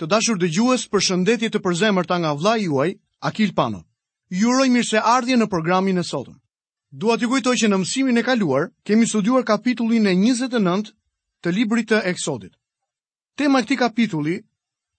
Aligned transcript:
të 0.00 0.06
dashur 0.08 0.38
dëgjues 0.40 0.86
për 0.88 1.02
shëndetje 1.06 1.50
të 1.52 1.60
përzemërta 1.60 2.16
nga 2.22 2.30
vla 2.32 2.54
juaj, 2.56 2.94
Akil 3.28 3.52
Pano. 3.54 3.82
Juroj 4.40 4.70
mirë 4.72 4.88
se 4.88 5.00
ardhje 5.16 5.36
në 5.36 5.44
programin 5.52 6.00
e 6.00 6.04
sotëm. 6.10 6.38
Dua 6.90 7.18
të 7.20 7.28
kujtoj 7.28 7.54
që 7.62 7.68
në 7.68 7.78
mësimin 7.82 8.16
e 8.20 8.22
kaluar, 8.24 8.70
kemi 8.88 9.04
studuar 9.06 9.44
kapitullin 9.44 10.06
e 10.08 10.14
29 10.16 10.92
të 11.44 11.52
librit 11.52 11.90
të 11.90 11.98
eksodit. 12.12 12.54
Tema 13.36 13.60
këti 13.62 13.76
kapitulli 13.82 14.38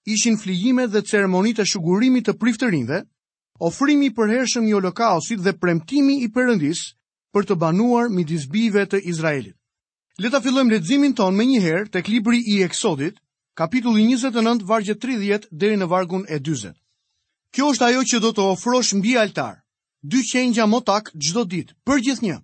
ishin 0.09 0.37
flijime 0.41 0.85
dhe 0.87 1.01
ceremonit 1.01 1.59
e 1.59 1.65
shugurimi 1.65 2.21
të 2.21 2.37
priftërinve, 2.41 3.01
ofrimi 3.67 4.11
për 4.13 4.35
hershëm 4.37 4.69
i 4.69 4.75
holokausit 4.77 5.41
dhe 5.41 5.55
premtimi 5.61 6.19
i 6.25 6.29
përëndis 6.33 6.83
për 7.33 7.49
të 7.49 7.57
banuar 7.61 8.09
midizbive 8.13 8.85
të 8.93 9.01
Izraelit. 9.13 9.57
Leta 10.21 10.41
fillojmë 10.45 10.75
ledzimin 10.77 11.13
ton 11.17 11.33
me 11.35 11.45
njëherë 11.49 11.89
të 11.89 12.01
klibri 12.05 12.43
i 12.53 12.61
eksodit, 12.65 13.17
kapitulli 13.55 14.03
29, 14.03 14.63
vargje 14.67 14.95
30 14.95 15.47
dhe 15.51 15.75
në 15.75 15.87
vargun 15.91 16.23
e 16.29 16.39
20. 16.39 16.73
Kjo 17.51 17.71
është 17.73 17.87
ajo 17.89 18.03
që 18.09 18.19
do 18.23 18.29
të 18.31 18.45
ofrosh 18.53 18.93
mbi 18.95 19.15
altar, 19.19 19.57
dy 20.01 20.21
qenjëja 20.31 20.65
më 20.71 20.79
tak 20.87 21.11
çdo 21.19 21.43
ditë, 21.51 21.75
për 21.85 21.99
gjithë 22.05 22.25
një. 22.27 22.37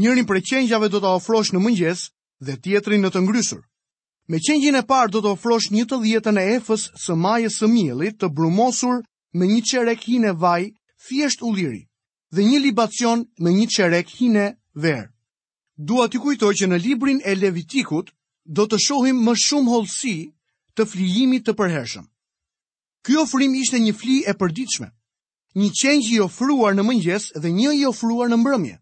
Njërin 0.00 0.26
për 0.26 0.40
qenjëjave 0.48 0.88
do 0.90 1.00
ta 1.04 1.10
ofrosh 1.18 1.52
në 1.54 1.60
mëngjes 1.64 2.08
dhe 2.46 2.56
tjetrin 2.62 3.04
në 3.04 3.10
të 3.14 3.20
ngrysur. 3.24 3.60
Me 4.30 4.38
qenjin 4.40 4.78
e 4.80 4.82
parë 4.88 5.12
do 5.12 5.20
të 5.22 5.34
ofrosh 5.36 5.68
një 5.76 5.84
të 5.86 5.98
dhjetën 6.02 6.38
e 6.40 6.44
efës 6.56 6.86
së 7.04 7.12
majës 7.20 7.58
së 7.60 7.68
mielit 7.68 8.16
të 8.18 8.30
brumosur 8.32 9.04
me 9.36 9.44
një 9.46 9.60
çerek 9.70 10.00
hinë 10.08 10.32
vaj, 10.40 10.72
thjesht 11.04 11.44
ulliri, 11.44 11.84
dhe 12.32 12.42
një 12.48 12.58
libacion 12.64 13.26
me 13.38 13.50
një 13.52 13.66
çerek 13.76 14.08
hinë 14.16 14.46
verë. 14.72 15.06
Dua 15.76 16.08
të 16.08 16.18
kujtoj 16.24 16.54
që 16.56 16.66
në 16.70 16.78
librin 16.86 17.20
e 17.28 17.34
Levitikut, 17.36 18.10
do 18.44 18.66
të 18.68 18.78
shohim 18.86 19.22
më 19.24 19.34
shumë 19.40 19.70
hollësi 19.72 20.14
të 20.76 20.84
flijimit 20.90 21.44
të 21.46 21.54
përhershëm. 21.56 22.04
Ky 23.04 23.16
ofrim 23.22 23.54
ishte 23.54 23.78
një 23.78 23.92
fli 23.94 24.16
e 24.28 24.32
përditshme, 24.34 24.88
një 25.54 25.68
qenj 25.80 26.08
i 26.14 26.18
ofruar 26.20 26.74
në 26.76 26.82
mëngjes 26.82 27.30
dhe 27.40 27.50
një 27.52 27.70
i 27.80 27.84
ofruar 27.88 28.28
në 28.30 28.36
mbrëmje. 28.40 28.76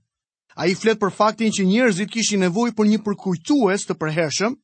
Ai 0.62 0.74
flet 0.74 0.98
për 1.00 1.10
faktin 1.14 1.52
që 1.52 1.64
njerëzit 1.66 2.10
kishin 2.12 2.40
nevojë 2.44 2.74
për 2.76 2.86
një 2.92 2.98
përkujtues 3.06 3.86
të 3.86 3.96
përhershëm, 4.00 4.56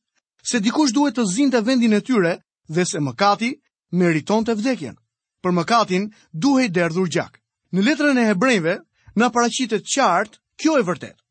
se 0.49 0.59
dikush 0.61 0.93
duhet 0.93 1.15
të 1.17 1.25
zinte 1.31 1.61
vendin 1.65 1.93
e 1.95 2.01
tyre 2.01 2.33
dhe 2.69 2.85
se 2.85 2.99
mëkati 2.99 3.53
meriton 3.91 4.45
të 4.45 4.55
vdekjen. 4.59 4.95
Për 5.43 5.51
mëkatin 5.55 6.09
duhej 6.33 6.69
derdhur 6.75 7.07
gjak. 7.09 7.39
Në 7.73 7.83
letrën 7.85 8.17
e 8.17 8.25
hebrejve 8.31 8.73
na 9.15 9.29
paraqitet 9.29 9.85
qartë 9.87 10.37
kjo 10.59 10.77
e 10.79 10.83
vërtetë, 10.87 11.21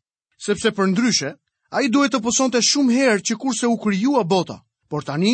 sepse 0.40 0.70
për 0.74 0.88
ndryshe 0.92 1.32
A 1.70 1.82
i 1.84 1.90
duhet 1.92 2.14
të 2.16 2.20
pëson 2.24 2.52
të 2.54 2.62
shumë 2.64 2.94
herë 2.96 3.22
që 3.28 3.34
kurse 3.40 3.68
u 3.68 3.74
kryua 3.80 4.22
bota, 4.28 4.54
por 4.88 5.04
tani, 5.04 5.32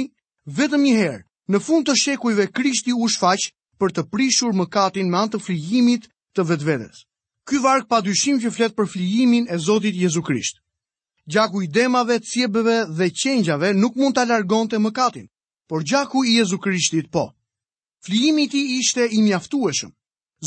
vetëm 0.56 0.82
një 0.86 0.94
herë, 1.00 1.20
në 1.54 1.60
fund 1.62 1.86
të 1.86 1.94
shekujve 2.00 2.48
krishti 2.56 2.94
u 2.96 3.06
shfaq 3.14 3.44
për 3.78 3.94
të 3.94 4.02
prishur 4.14 4.56
mëkatin 4.60 5.10
me 5.12 5.20
antë 5.20 5.36
të 5.36 5.44
flijimit 5.46 6.08
të 6.34 6.46
vetëvedes. 6.50 7.04
Ky 7.46 7.58
vark 7.62 7.86
pa 7.88 8.00
dyshim 8.02 8.40
që 8.42 8.50
fletë 8.56 8.74
për 8.80 8.90
flijimin 8.94 9.46
e 9.50 9.58
Zotit 9.66 9.94
Jezu 9.94 10.22
Krisht. 10.26 10.58
Gjaku 11.30 11.62
i 11.64 11.68
demave, 11.72 12.18
cjebëve 12.32 12.76
dhe 12.98 13.06
qenjave 13.20 13.70
nuk 13.78 13.94
mund 13.96 14.16
të 14.18 14.24
alargon 14.26 14.68
të 14.68 14.80
mëkatin, 14.88 15.28
por 15.70 15.84
gjaku 15.90 16.24
i 16.28 16.34
Jezu 16.40 16.58
Krishtit 16.66 17.10
po. 17.14 17.28
Flijimi 18.04 18.48
i 18.52 18.62
ishte 18.80 19.06
i 19.16 19.22
mjaftueshëm. 19.24 19.92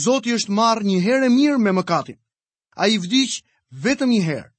Zoti 0.04 0.36
është 0.36 0.54
marrë 0.60 0.86
një 0.92 1.00
herë 1.08 1.30
mirë 1.38 1.62
me 1.64 1.72
mëkatin. 1.80 2.18
A 2.76 2.88
i 2.94 3.00
vdicë 3.00 3.44
vetëm 3.88 4.10
një 4.14 4.22
herë. 4.28 4.52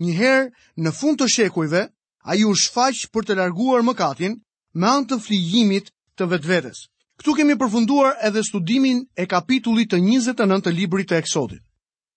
Njëherë 0.00 0.44
në 0.84 0.92
fund 0.96 1.18
të 1.20 1.26
shekujve, 1.34 1.82
a 2.24 2.34
ju 2.38 2.52
shfaq 2.56 3.04
për 3.12 3.26
të 3.28 3.36
larguar 3.38 3.84
mëkatin 3.84 4.38
me 4.80 4.88
anë 4.88 5.08
të 5.12 5.18
flijimit 5.26 5.90
të 6.16 6.28
vetëvetes. 6.32 6.84
Këtu 7.20 7.34
kemi 7.38 7.56
përfunduar 7.60 8.16
edhe 8.28 8.42
studimin 8.46 9.02
e 9.20 9.26
kapitullit 9.28 9.92
të 9.92 10.00
29 10.06 10.64
të 10.66 10.72
librit 10.78 11.08
të 11.12 11.18
eksodit. 11.20 11.60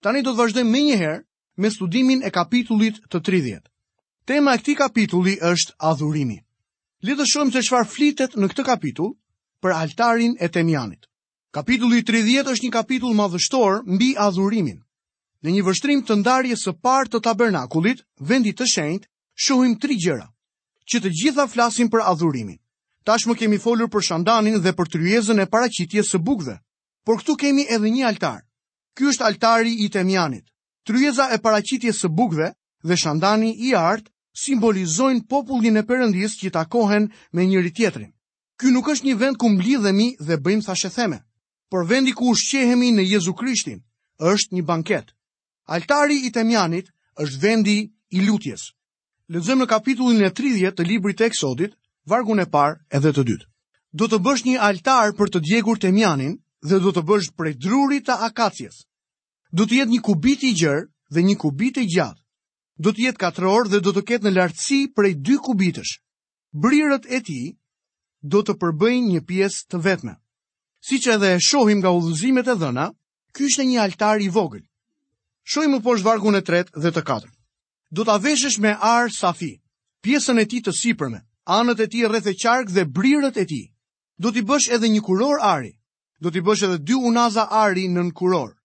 Tani 0.06 0.22
do 0.24 0.32
të 0.36 0.40
vazhdojmë 0.40 0.72
me 0.72 0.82
njëherë 0.90 1.20
me 1.64 1.72
studimin 1.74 2.24
e 2.24 2.32
kapitullit 2.36 3.02
të 3.12 3.22
30. 3.30 3.68
Tema 4.26 4.54
e 4.56 4.62
këti 4.62 4.76
kapitulli 4.80 5.36
është 5.50 5.76
adhurimi. 5.90 6.38
Letë 7.06 7.28
shumë 7.34 7.52
se 7.58 7.64
shfar 7.68 7.86
flitet 7.86 8.38
në 8.40 8.50
këtë 8.54 8.66
kapitull 8.72 9.12
për 9.62 9.74
altarin 9.78 10.38
e 10.42 10.50
temjanit. 10.56 11.06
Kapitulli 11.54 12.02
30 12.12 12.50
është 12.56 12.66
një 12.66 12.72
kapitull 12.80 13.16
madhështor 13.20 13.84
mbi 13.86 14.14
adhurimin 14.28 14.82
në 15.46 15.52
një 15.54 15.64
vështrim 15.68 16.00
të 16.02 16.16
ndarjes 16.24 16.64
së 16.66 16.72
parë 16.86 17.12
të 17.14 17.20
tabernakullit, 17.28 18.00
vendi 18.30 18.52
të 18.58 18.66
shenjt, 18.74 19.04
shohim 19.46 19.76
tri 19.82 19.98
gjëra, 20.02 20.26
që 20.90 21.02
të 21.04 21.10
gjitha 21.20 21.46
flasin 21.54 21.90
për 21.94 22.02
adhurimin. 22.12 22.58
Tashmë 23.06 23.36
kemi 23.38 23.60
folur 23.62 23.90
për 23.94 24.06
shandanin 24.08 24.58
dhe 24.66 24.72
për 24.74 24.90
tryezën 24.96 25.42
e 25.42 25.46
paraqitjes 25.56 26.10
së 26.14 26.20
bukëve, 26.28 26.56
por 27.06 27.22
këtu 27.22 27.36
kemi 27.44 27.68
edhe 27.78 27.92
një 27.94 28.08
altar. 28.10 28.42
Ky 28.98 29.10
është 29.12 29.26
altari 29.30 29.74
i 29.86 29.90
Temianit. 29.94 30.48
Tryeza 30.88 31.28
e 31.36 31.38
paraqitjes 31.44 32.00
së 32.02 32.10
bukëve 32.18 32.52
dhe 32.82 32.98
shandani 32.98 33.52
i 33.68 33.76
art 33.78 34.10
simbolizojnë 34.42 35.28
popullin 35.30 35.78
e 35.78 35.84
Perëndis 35.86 36.40
që 36.42 36.54
takohen 36.58 37.12
me 37.34 37.46
njëri 37.46 37.72
tjetrin. 37.76 38.12
Ky 38.58 38.72
nuk 38.74 38.90
është 38.94 39.08
një 39.10 39.16
vend 39.22 39.38
ku 39.38 39.50
mblidhemi 39.50 40.08
dhe 40.20 40.40
bëjmë 40.46 40.66
thashë 40.66 40.90
theme, 40.96 41.20
por 41.70 41.86
vendi 41.86 42.16
ku 42.18 42.32
ushqehemi 42.34 42.90
në 42.98 43.06
Jezu 43.12 43.34
Krishtin 43.38 43.84
është 44.18 44.56
një 44.58 44.64
banket. 44.64 45.14
Altari 45.74 46.16
i 46.26 46.32
Temjanit 46.32 46.92
është 47.26 47.40
vendi 47.42 47.74
i 48.18 48.22
lutjes. 48.26 48.66
Lexojmë 49.36 49.66
në 49.66 49.70
kapitullin 49.70 50.26
e 50.26 50.30
30 50.40 50.72
të 50.78 50.86
librit 50.90 51.18
të 51.20 51.26
Eksodit, 51.32 51.72
vargun 52.12 52.40
e 52.40 52.46
parë 52.56 52.84
edhe 53.00 53.10
të 53.18 53.24
dytë. 53.30 53.48
Do 54.02 54.08
të 54.12 54.20
bësh 54.28 54.44
një 54.48 54.60
altar 54.68 55.16
për 55.18 55.32
të 55.34 55.42
djegur 55.48 55.80
Temjanin 55.86 56.36
dhe 56.70 56.80
do 56.86 56.92
të 56.94 57.02
bësh 57.12 57.32
prej 57.40 57.56
drurit 57.66 58.06
të 58.10 58.18
akacjes. 58.28 58.78
Do 59.58 59.66
të 59.66 59.80
jetë 59.82 59.94
një 59.96 60.02
kubit 60.10 60.44
i 60.44 60.54
gjerë 60.62 60.86
dhe 61.16 61.24
një 61.26 61.36
kubit 61.46 61.78
i 61.82 61.86
gjatë. 61.96 62.22
Do 62.86 62.92
të 62.94 63.06
jetë 63.10 63.22
katror 63.24 63.70
dhe 63.72 63.80
do 63.88 63.96
të 63.96 64.04
ketë 64.10 64.28
në 64.28 64.36
lartësi 64.38 64.80
prej 64.98 65.14
dy 65.28 65.40
kubitësh. 65.48 65.96
Brirët 66.66 67.08
e 67.18 67.22
ti 67.28 67.40
do 68.36 68.44
të 68.46 68.58
përbëjnë 68.62 69.16
një 69.16 69.26
pjesë 69.32 69.66
të 69.72 69.82
vetme. 69.88 70.16
Si 70.90 71.00
që 71.02 71.18
edhe 71.18 71.34
e 71.34 71.42
shohim 71.50 71.80
nga 71.82 71.96
udhëzimet 72.00 72.52
e 72.54 72.58
dhëna, 72.62 72.88
ky 73.34 73.48
është 73.50 73.64
një 73.72 73.82
altar 73.88 74.22
i 74.22 74.30
vogël. 74.40 74.66
Shojmë 75.46 75.78
më 75.78 75.82
poshtë 75.86 76.08
vargun 76.08 76.36
e 76.40 76.42
tretë 76.46 76.82
dhe 76.82 76.90
të 76.96 77.02
katërt. 77.06 77.34
Do 77.94 78.04
ta 78.08 78.16
veshësh 78.18 78.56
me 78.66 78.72
ar 78.92 79.12
safi, 79.14 79.52
pjesën 80.04 80.42
e 80.42 80.46
tij 80.50 80.62
të 80.66 80.72
sipërme, 80.74 81.20
anët 81.58 81.84
e 81.86 81.88
tij 81.88 82.08
rreth 82.10 82.30
e 82.32 82.34
qark 82.44 82.72
dhe 82.74 82.86
brirët 82.96 83.38
e 83.38 83.46
tij. 83.52 83.66
Do 84.18 84.32
t'i 84.34 84.42
bësh 84.42 84.72
edhe 84.74 84.90
një 84.90 85.04
kuror 85.06 85.38
ari. 85.54 85.76
Do 86.24 86.34
t'i 86.34 86.42
bësh 86.42 86.64
edhe 86.66 86.80
dy 86.82 86.98
unaza 86.98 87.46
ari 87.62 87.86
nën 87.94 88.10
kuror. 88.18 88.56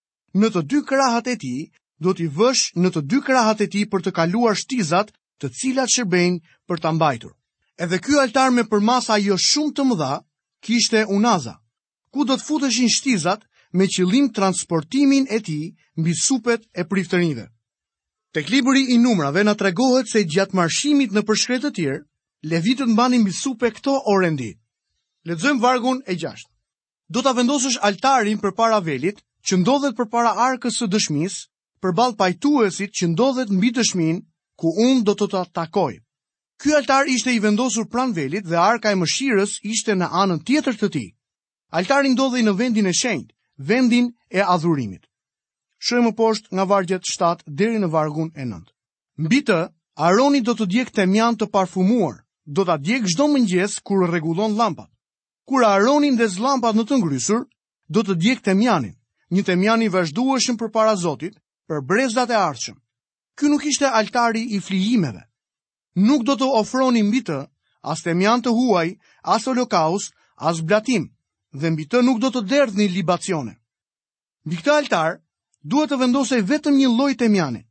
Në 0.41 0.49
të 0.55 0.61
dy 0.71 0.81
krahat 0.89 1.29
e 1.29 1.37
tij 1.43 1.69
do 2.01 2.15
t'i 2.17 2.31
vësh 2.39 2.63
në 2.81 2.89
të 2.95 3.01
dy 3.13 3.21
krahat 3.29 3.61
e 3.61 3.69
tij 3.69 3.85
për 3.93 4.01
të 4.07 4.15
kaluar 4.17 4.57
shtizat, 4.57 5.13
të 5.41 5.53
cilat 5.61 5.93
shërbejnë 5.95 6.41
për 6.69 6.81
ta 6.81 6.91
mbajtur. 6.97 7.37
Edhe 7.77 8.01
ky 8.01 8.17
altar 8.25 8.49
me 8.57 8.65
përmasa 8.69 9.21
jo 9.21 9.37
shumë 9.37 9.75
të 9.77 9.85
mëdha, 9.89 10.15
kishte 10.65 11.05
unaza. 11.13 11.59
Ku 12.13 12.25
do 12.27 12.35
të 12.41 12.45
futeshin 12.49 12.89
shtizat, 12.93 13.45
me 13.73 13.87
qëllim 13.87 14.29
transportimin 14.35 15.27
e 15.31 15.39
ti 15.47 15.61
mbi 15.99 16.13
supet 16.15 16.63
e 16.73 16.83
priftërinve. 16.91 17.45
Tek 18.35 18.49
libri 18.51 18.83
i 18.95 18.99
numrave 18.99 19.43
në 19.47 19.55
tregohet 19.59 20.11
se 20.11 20.25
gjatë 20.31 20.57
marshimit 20.59 21.13
në 21.15 21.23
përshkret 21.29 21.65
të 21.67 21.71
tjerë, 21.79 22.03
levitët 22.53 22.91
mbani 22.91 23.19
mbi 23.23 23.33
supe 23.35 23.71
këto 23.75 23.95
orendi. 24.13 24.53
Lexojm 25.27 25.61
vargun 25.63 26.01
e 26.07 26.15
gjashtë. 26.17 26.49
Do 27.11 27.23
të 27.23 27.35
vendosësh 27.41 27.79
altarin 27.89 28.39
për 28.43 28.55
para 28.59 28.79
velit, 28.81 29.23
që 29.47 29.57
ndodhet 29.61 29.97
për 29.99 30.07
para 30.15 30.35
arkës 30.47 30.79
së 30.79 30.87
dëshmis, 30.95 31.35
për 31.83 31.95
balë 31.99 32.17
pajtuesit 32.21 32.95
që 32.95 33.09
ndodhet 33.15 33.51
mbi 33.51 33.71
dëshmin, 33.79 34.21
ku 34.59 34.71
unë 34.87 35.03
do 35.09 35.15
të 35.19 35.27
ta 35.33 35.45
takoj. 35.63 35.95
Ky 36.61 36.75
altar 36.77 37.09
ishte 37.09 37.33
i 37.33 37.41
vendosur 37.41 37.87
pran 37.89 38.13
velit 38.13 38.45
dhe 38.45 38.57
arka 38.61 38.93
e 38.93 38.97
mëshirës 39.01 39.59
ishte 39.75 39.95
në 39.97 40.11
anën 40.23 40.43
tjetër 40.47 40.77
të 40.77 40.89
ti. 40.97 41.07
Altarin 41.71 42.13
ndodhej 42.13 42.45
në 42.45 42.55
vendin 42.59 42.87
e 42.87 42.93
shenjtë, 42.93 43.33
vendin 43.61 44.07
e 44.29 44.41
adhurimit. 44.53 45.05
Shojmë 45.87 46.15
poshtë 46.19 46.55
nga 46.57 46.65
vargjet 46.71 47.05
7 47.09 47.45
deri 47.61 47.81
në 47.81 47.89
vargun 47.93 48.31
e 48.41 48.45
9. 48.45 48.65
Mbi 49.25 49.41
të, 49.49 49.59
Aroni 50.01 50.41
do 50.41 50.55
të 50.57 50.67
djeg 50.73 50.91
të 50.95 51.05
të 51.41 51.49
parfumuar, 51.53 52.23
do 52.47 52.65
ta 52.65 52.77
djeg 52.81 53.05
çdo 53.07 53.27
mëngjes 53.29 53.81
kur 53.85 54.09
rregullon 54.09 54.57
llampat. 54.57 54.89
Kur 55.49 55.65
Aroni 55.65 56.11
ndez 56.11 56.39
llampat 56.41 56.75
në 56.77 56.85
të 56.89 56.95
ngrysur, 56.99 57.43
do 57.89 58.01
të 58.03 58.15
djeg 58.23 58.39
të 58.41 58.55
mjanin, 58.55 58.97
një 59.31 59.43
të 59.45 59.53
i 59.85 59.89
vazhdueshëm 59.89 60.57
përpara 60.57 60.97
Zotit, 60.97 61.35
për 61.69 61.81
brezdat 61.85 62.31
e 62.31 62.35
ardhshëm. 62.35 62.79
Ky 63.37 63.47
nuk 63.49 63.65
ishte 63.67 63.87
altari 63.87 64.43
i 64.57 64.61
flijimeve. 64.61 65.23
Nuk 65.97 66.25
do 66.25 66.35
të 66.37 66.47
ofroni 66.61 67.03
mbi 67.03 67.21
të 67.23 67.49
as 67.83 68.03
të 68.03 68.11
të 68.43 68.51
huaj, 68.59 68.97
as 69.23 69.45
holokaust, 69.49 70.13
as 70.37 70.61
blatim, 70.61 71.09
dhe 71.53 71.71
mbi 71.71 71.85
të 71.89 72.03
nuk 72.07 72.21
do 72.23 72.31
të 72.31 72.43
derdh 72.47 72.77
një 72.79 72.87
libacione. 72.95 73.57
Mbi 74.47 74.57
këtë 74.63 74.75
altar, 74.75 75.21
duhet 75.63 75.91
të 75.91 75.99
vendose 76.01 76.41
vetëm 76.47 76.77
një 76.79 76.91
loj 76.97 77.13
të 77.19 77.29
mjane. 77.29 77.65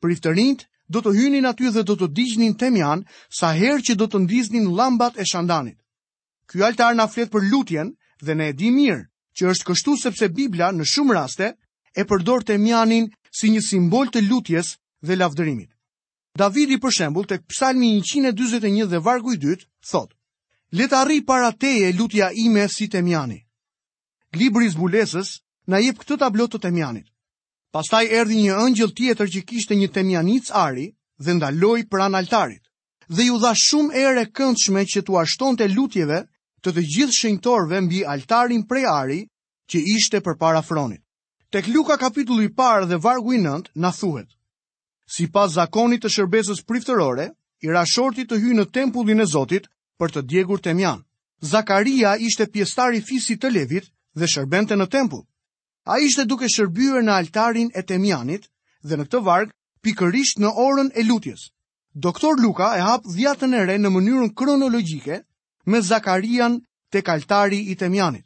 Priftërinët 0.00 0.66
do 0.92 1.00
të 1.02 1.14
hynin 1.16 1.46
aty 1.48 1.70
dhe 1.72 1.82
do 1.82 1.96
të 1.96 2.10
digjnin 2.12 2.54
të 2.54 2.68
mjan 2.72 3.04
sa 3.38 3.54
herë 3.56 3.82
që 3.82 3.94
do 3.96 4.06
të 4.06 4.20
ndiznin 4.24 4.68
lambat 4.78 5.16
e 5.18 5.24
shandanit. 5.26 5.78
Ky 6.46 6.62
altar 6.62 6.94
na 6.94 7.06
flet 7.10 7.32
për 7.32 7.48
lutjen 7.50 7.94
dhe 8.22 8.34
ne 8.34 8.50
e 8.52 8.54
di 8.54 8.70
mirë 8.70 9.06
që 9.36 9.48
është 9.52 9.66
kështu 9.70 9.96
sepse 10.04 10.28
Bibla 10.28 10.70
në 10.76 10.84
shumë 10.86 11.14
raste 11.16 11.48
e 11.96 12.04
përdor 12.06 12.44
të 12.46 12.58
mjanin 12.62 13.08
si 13.32 13.50
një 13.50 13.62
simbol 13.64 14.06
të 14.12 14.22
lutjes 14.28 14.76
dhe 15.02 15.16
lavdërimit. 15.16 15.72
Davidi 16.38 16.76
për 16.78 16.92
shembul 16.92 17.24
të 17.26 17.40
psalmi 17.48 17.96
121 18.04 18.86
dhe 18.92 19.00
vargu 19.00 19.32
i 19.34 19.38
dytë 19.40 19.66
thotë, 19.90 20.15
Letë 20.76 20.96
arri 20.96 21.18
para 21.24 21.52
teje 21.56 21.88
lutja 21.96 22.28
ime 22.36 22.66
si 22.68 22.84
temjani. 22.92 23.38
Libri 24.36 24.66
zbulesës 24.68 25.28
na 25.72 25.78
jep 25.80 26.02
këtë 26.02 26.18
tablot 26.20 26.50
të 26.52 26.58
temjanit. 26.66 27.06
Pastaj 27.72 28.02
erdi 28.18 28.42
një 28.42 28.58
ëngjël 28.64 28.90
tjetër 28.98 29.30
që 29.34 29.40
kishte 29.48 29.78
një 29.78 29.86
temjanic 29.94 30.50
ari 30.64 30.84
dhe 31.24 31.34
ndaloi 31.38 31.86
pran 31.88 32.18
altarit. 32.20 32.60
Dhe 33.08 33.24
ju 33.30 33.38
dha 33.40 33.54
shumë 33.56 33.96
erë 34.02 34.24
këndshme 34.36 34.82
që 34.92 35.00
tu 35.06 35.14
të 35.60 35.68
lutjeve 35.76 36.20
të 36.62 36.72
të 36.74 36.82
gjithë 36.92 37.16
shenjtorve 37.20 37.80
mbi 37.86 38.04
altarin 38.12 38.66
prej 38.68 38.84
ari 38.98 39.20
që 39.70 39.78
ishte 39.96 40.20
para 40.20 40.60
fronit. 40.62 41.00
Tek 41.50 41.68
Luka 41.72 41.96
kapitulli 41.96 42.44
i 42.44 42.52
parë 42.60 42.86
dhe 42.90 42.98
vargu 43.00 43.32
i 43.32 43.38
9 43.48 43.70
na 43.80 43.90
thuhet: 43.96 44.28
Sipas 45.16 45.52
zakonit 45.56 46.02
të 46.04 46.08
shërbesës 46.18 46.60
priftërore, 46.68 47.30
i 47.62 47.66
ra 47.72 47.84
të 48.28 48.36
hyjë 48.36 48.56
në 48.60 48.66
tempullin 48.76 49.20
e 49.20 49.26
Zotit 49.32 49.66
për 50.02 50.12
të 50.16 50.22
djegur 50.30 50.60
të 50.64 50.72
mjanë. 50.78 51.02
Zakaria 51.52 52.14
ishte 52.28 52.46
pjestari 52.52 53.00
fisit 53.10 53.42
të 53.42 53.50
levit 53.54 53.90
dhe 54.16 54.28
shërbente 54.32 54.76
në 54.76 54.88
tempull. 54.94 55.24
A 55.92 55.98
ishte 56.08 56.24
duke 56.24 56.48
shërbyrë 56.52 57.02
në 57.06 57.12
altarin 57.14 57.70
e 57.76 57.82
Temianit 57.90 58.48
dhe 58.82 58.96
në 58.98 59.06
këtë 59.08 59.20
varg 59.28 59.52
pikërisht 59.86 60.40
në 60.42 60.50
orën 60.64 60.90
e 61.00 61.04
lutjes. 61.06 61.44
Doktor 62.06 62.40
Luka 62.44 62.70
e 62.76 62.80
hap 62.84 63.04
dhjatën 63.16 63.54
e 63.54 63.64
re 63.68 63.76
në 63.78 63.92
mënyrën 63.96 64.32
kronologjike 64.36 65.20
me 65.72 65.80
Zakarian 65.90 66.58
të 66.92 67.02
kaltari 67.06 67.60
i 67.72 67.76
Temianit. 67.84 68.24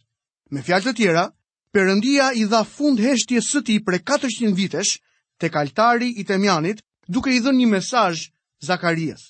Me 0.54 0.62
fjalë 0.66 0.88
të 0.90 0.96
tjera, 1.00 1.26
përëndia 1.74 2.30
i 2.40 2.46
dha 2.50 2.64
fund 2.66 2.98
heshtje 3.04 3.42
së 3.50 3.60
ti 3.68 3.76
pre 3.86 3.98
400 4.14 4.54
vitesh 4.58 4.96
të 5.40 5.50
kaltari 5.54 6.08
i 6.18 6.24
Temianit 6.32 6.82
duke 7.08 7.34
i 7.36 7.40
dhe 7.44 7.52
një 7.60 7.66
mesaj 7.76 8.28
Zakarias. 8.70 9.28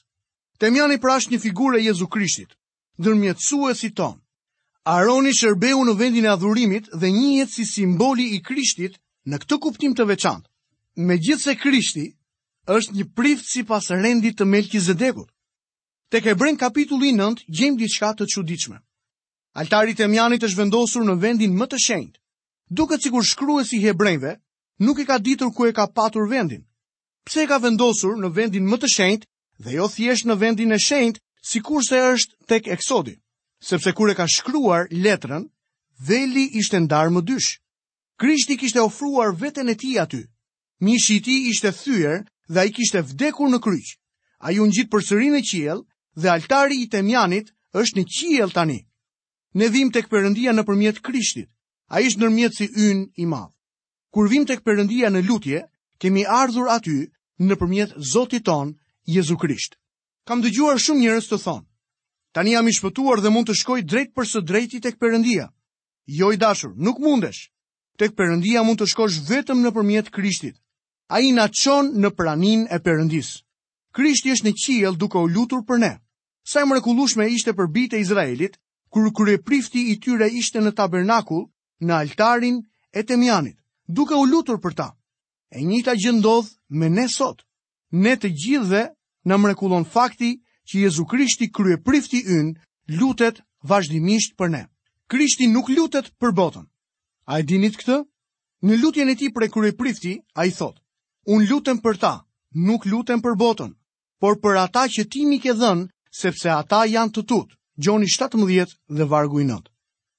Temjani 0.61 0.99
pra 1.01 1.15
është 1.19 1.33
një 1.33 1.39
figurë 1.43 1.79
e 1.79 1.83
Jezu 1.87 2.07
Krishtit, 2.12 2.51
dërmjetësu 3.01 3.69
si 3.79 3.89
ton. 3.99 4.19
Aroni 4.95 5.31
shërbehu 5.37 5.85
në 5.89 5.95
vendin 6.01 6.25
e 6.29 6.33
adhurimit 6.35 6.91
dhe 7.01 7.11
njëhet 7.15 7.51
si 7.55 7.65
simboli 7.71 8.27
i 8.37 8.41
Krishtit 8.49 8.99
në 9.33 9.39
këtë 9.45 9.59
kuptim 9.67 9.95
të 9.97 10.07
veçant. 10.11 10.45
Me 11.09 11.17
gjithë 11.17 11.43
se 11.47 11.55
Krishti 11.62 12.05
është 12.77 12.95
një 12.99 13.05
prift 13.21 13.49
si 13.55 13.65
pas 13.73 13.89
rendit 13.91 14.37
të 14.37 14.45
melki 14.53 14.81
Tek 14.81 15.17
Te 16.12 16.21
ke 16.27 16.35
brend 16.35 16.59
kapitulli 16.61 17.12
9 17.17 17.41
gjemë 17.59 17.79
diçka 17.81 18.11
të 18.19 18.27
qudichme. 18.35 18.77
Altari 19.62 19.95
temjani 19.95 20.39
të 20.39 20.49
shvendosur 20.53 21.05
në 21.09 21.17
vendin 21.25 21.57
më 21.57 21.67
të 21.73 21.77
shenjtë. 21.87 22.19
duke 22.79 22.97
cikur 23.03 23.25
shkru 23.27 23.61
e 23.61 23.65
si 23.65 23.79
hebrejve, 23.83 24.37
nuk 24.85 24.99
e 24.99 25.05
ka 25.05 25.17
ditur 25.19 25.51
ku 25.57 25.67
e 25.67 25.73
ka 25.73 25.87
patur 25.91 26.29
vendin. 26.31 26.62
Pse 27.27 27.43
e 27.43 27.47
ka 27.51 27.59
vendosur 27.59 28.15
në 28.21 28.29
vendin 28.37 28.65
më 28.71 28.77
të 28.79 28.87
shenjtë 28.97 29.27
dhe 29.65 29.77
jo 29.77 29.87
thjesht 29.93 30.27
në 30.27 30.37
vendin 30.43 30.73
e 30.73 30.79
shenjt, 30.81 31.21
si 31.49 31.61
kur 31.61 31.85
se 31.85 32.01
është 32.01 32.35
tek 32.49 32.69
eksodi, 32.77 33.15
sepse 33.69 33.93
kur 33.93 34.11
e 34.11 34.15
ka 34.17 34.27
shkruar 34.29 34.89
letrën, 35.05 35.45
veli 36.09 36.45
ishte 36.61 36.81
ndarë 36.81 37.12
më 37.17 37.23
dysh. 37.29 37.51
Krishti 38.21 38.57
kishte 38.61 38.81
ofruar 38.81 39.35
veten 39.43 39.69
e 39.69 39.75
ti 39.83 39.93
aty, 40.01 40.25
mishi 40.85 41.21
tij 41.25 41.49
ishte 41.53 41.71
thyër 41.73 42.25
dhe 42.53 42.59
ai 42.61 42.69
i 42.73 42.75
kishte 42.77 43.01
vdekur 43.11 43.49
në 43.53 43.61
kryq. 43.65 43.89
A 44.41 44.49
ju 44.57 44.65
në 44.65 44.73
gjitë 44.75 44.91
në 44.91 45.11
qiell 45.12 45.41
e 45.41 45.47
qiel 45.51 45.79
dhe 46.21 46.29
altari 46.29 46.77
i 46.83 46.89
temjanit 46.89 47.47
është 47.77 47.97
në 47.99 48.05
qiel 48.17 48.51
tani. 48.57 48.81
Ne 49.55 49.69
vim 49.69 49.91
tek 49.93 50.09
Perëndia 50.09 50.53
në 50.53 50.62
përmjet 50.69 51.01
krishtit, 51.07 51.49
a 51.91 52.01
ishtë 52.01 52.21
nërmjet 52.21 52.55
si 52.57 52.67
yn 52.89 53.09
i 53.17 53.25
madhë. 53.27 53.53
Kur 54.12 54.29
vim 54.29 54.45
tek 54.47 54.61
Perëndia 54.65 55.09
në 55.12 55.21
lutje, 55.29 55.61
kemi 56.01 56.25
ardhur 56.25 56.69
aty 56.71 57.11
në 57.39 57.93
zotit 58.12 58.45
ton 58.45 58.75
Jezu 59.15 59.37
Krisht. 59.43 59.73
Kam 60.29 60.43
dëgjuar 60.45 60.79
shumë 60.85 61.03
njërës 61.03 61.29
të 61.31 61.39
thonë, 61.45 61.67
tani 62.37 62.55
jam 62.55 62.69
i 62.71 62.75
shpëtuar 62.77 63.23
dhe 63.25 63.31
mund 63.35 63.49
të 63.51 63.57
shkoj 63.62 63.81
drejt 63.93 64.12
për 64.15 64.27
së 64.33 64.41
drejti 64.51 64.81
tek 64.85 65.01
përëndia. 65.03 65.49
Jo 66.21 66.29
i 66.35 66.39
dashur, 66.43 66.73
nuk 66.87 67.01
mundesh. 67.03 67.43
Tek 67.99 68.15
përëndia 68.19 68.62
mund 68.65 68.81
të 68.81 68.91
shkosh 68.93 69.19
vetëm 69.29 69.61
në 69.65 69.71
përmjet 69.77 70.12
Krishtit. 70.15 70.57
A 71.11 71.19
i 71.27 71.33
na 71.35 71.49
qonë 71.51 71.99
në 72.03 72.11
pranin 72.19 72.62
e 72.73 72.79
përëndis. 72.87 73.33
Krishti 73.97 74.31
është 74.37 74.47
në 74.49 74.55
qiel 74.62 74.95
duke 74.99 75.19
o 75.19 75.27
lutur 75.27 75.65
për 75.67 75.81
ne. 75.83 75.93
Sa 76.47 76.62
e 76.62 76.69
mrekulushme 76.71 77.27
ishte 77.35 77.53
për 77.59 77.67
bitë 77.75 77.97
e 77.99 78.03
Izraelit, 78.07 78.55
kër 78.95 79.11
kërë 79.17 79.41
prifti 79.47 79.83
i 79.93 79.99
tyre 80.03 80.29
ishte 80.41 80.62
në 80.62 80.73
tabernakull, 80.79 81.45
në 81.85 81.93
altarin 81.99 82.61
e 82.95 83.03
temjanit, 83.11 83.59
duke 83.87 84.15
u 84.17 84.25
lutur 84.31 84.61
për 84.62 84.75
ta. 84.81 84.89
E 85.51 85.61
njëta 85.67 85.97
gjëndodh 85.99 86.49
me 86.79 86.89
ne 86.95 87.09
sot. 87.11 87.43
Ne 88.05 88.15
të 88.23 88.31
gjithve 88.41 88.83
në 89.29 89.37
mrekullon 89.39 89.85
fakti 89.85 90.31
që 90.71 90.81
Jezu 90.87 91.05
Krishti 91.07 91.51
krye 91.53 91.77
prifti 91.85 92.23
ynë 92.27 92.97
lutet 93.01 93.41
vazhdimisht 93.69 94.37
për 94.39 94.49
ne. 94.51 94.63
Krishti 95.11 95.49
nuk 95.51 95.69
lutet 95.69 96.11
për 96.21 96.33
botën. 96.33 96.65
A 97.27 97.41
e 97.41 97.43
dinit 97.43 97.77
këtë? 97.79 97.99
Në 98.67 98.77
lutjen 98.83 99.09
e 99.09 99.15
ti 99.17 99.29
për 99.33 99.47
e 99.47 99.51
krye 99.51 99.73
prifti, 99.77 100.13
a 100.37 100.45
i 100.45 100.51
thotë, 100.53 100.81
unë 101.33 101.49
lutem 101.51 101.79
për 101.81 101.97
ta, 102.01 102.13
nuk 102.55 102.85
lutem 102.87 103.23
për 103.25 103.37
botën, 103.41 103.71
por 104.21 104.37
për 104.41 104.57
ata 104.61 104.85
që 104.93 105.07
ti 105.11 105.25
mi 105.27 105.39
ke 105.41 105.55
dhenë, 105.57 105.89
sepse 106.13 106.51
ata 106.53 106.85
janë 106.89 107.15
të 107.17 107.25
tutë, 107.31 107.57
gjoni 107.81 108.05
17 108.05 108.77
dhe 108.97 109.05
vargu 109.09 109.41
i 109.41 109.47
nëtë. 109.49 109.71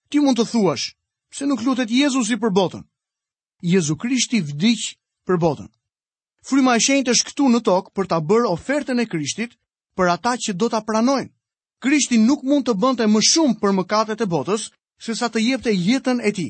Ti 0.10 0.20
mund 0.20 0.42
të 0.42 0.48
thuash, 0.52 0.96
pse 1.30 1.46
nuk 1.46 1.62
lutet 1.62 1.92
Jezusi 1.92 2.40
për 2.42 2.50
botën? 2.52 2.84
Jezu 3.62 3.96
Krishti 3.96 4.42
vdikë 4.42 4.98
për 5.28 5.38
botën. 5.38 5.70
Fryma 6.50 6.76
e 6.78 6.82
shenjtë 6.84 7.14
është 7.14 7.26
këtu 7.30 7.48
në 7.54 7.60
tokë 7.68 7.92
për 7.98 8.08
ta 8.12 8.18
bërë 8.30 8.50
ofertën 8.52 9.02
e 9.02 9.06
Krishtit 9.10 9.52
për 10.00 10.10
ata 10.16 10.32
që 10.46 10.56
do 10.62 10.70
ta 10.74 10.80
pranojnë. 10.88 11.30
Krishti 11.86 12.18
nuk 12.22 12.44
mund 12.52 12.66
të 12.70 12.74
bënte 12.86 13.06
më 13.16 13.22
shumë 13.32 13.60
për 13.62 13.76
mëkatet 13.80 14.24
e 14.26 14.30
botës 14.34 14.64
se 15.08 15.16
sa 15.20 15.30
të 15.34 15.44
jepte 15.48 15.74
jetën 15.82 16.22
e 16.22 16.32
tij. 16.38 16.50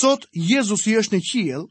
Sot 0.00 0.26
Jezusi 0.50 0.92
është 1.00 1.16
në 1.16 1.22
qiell, 1.30 1.64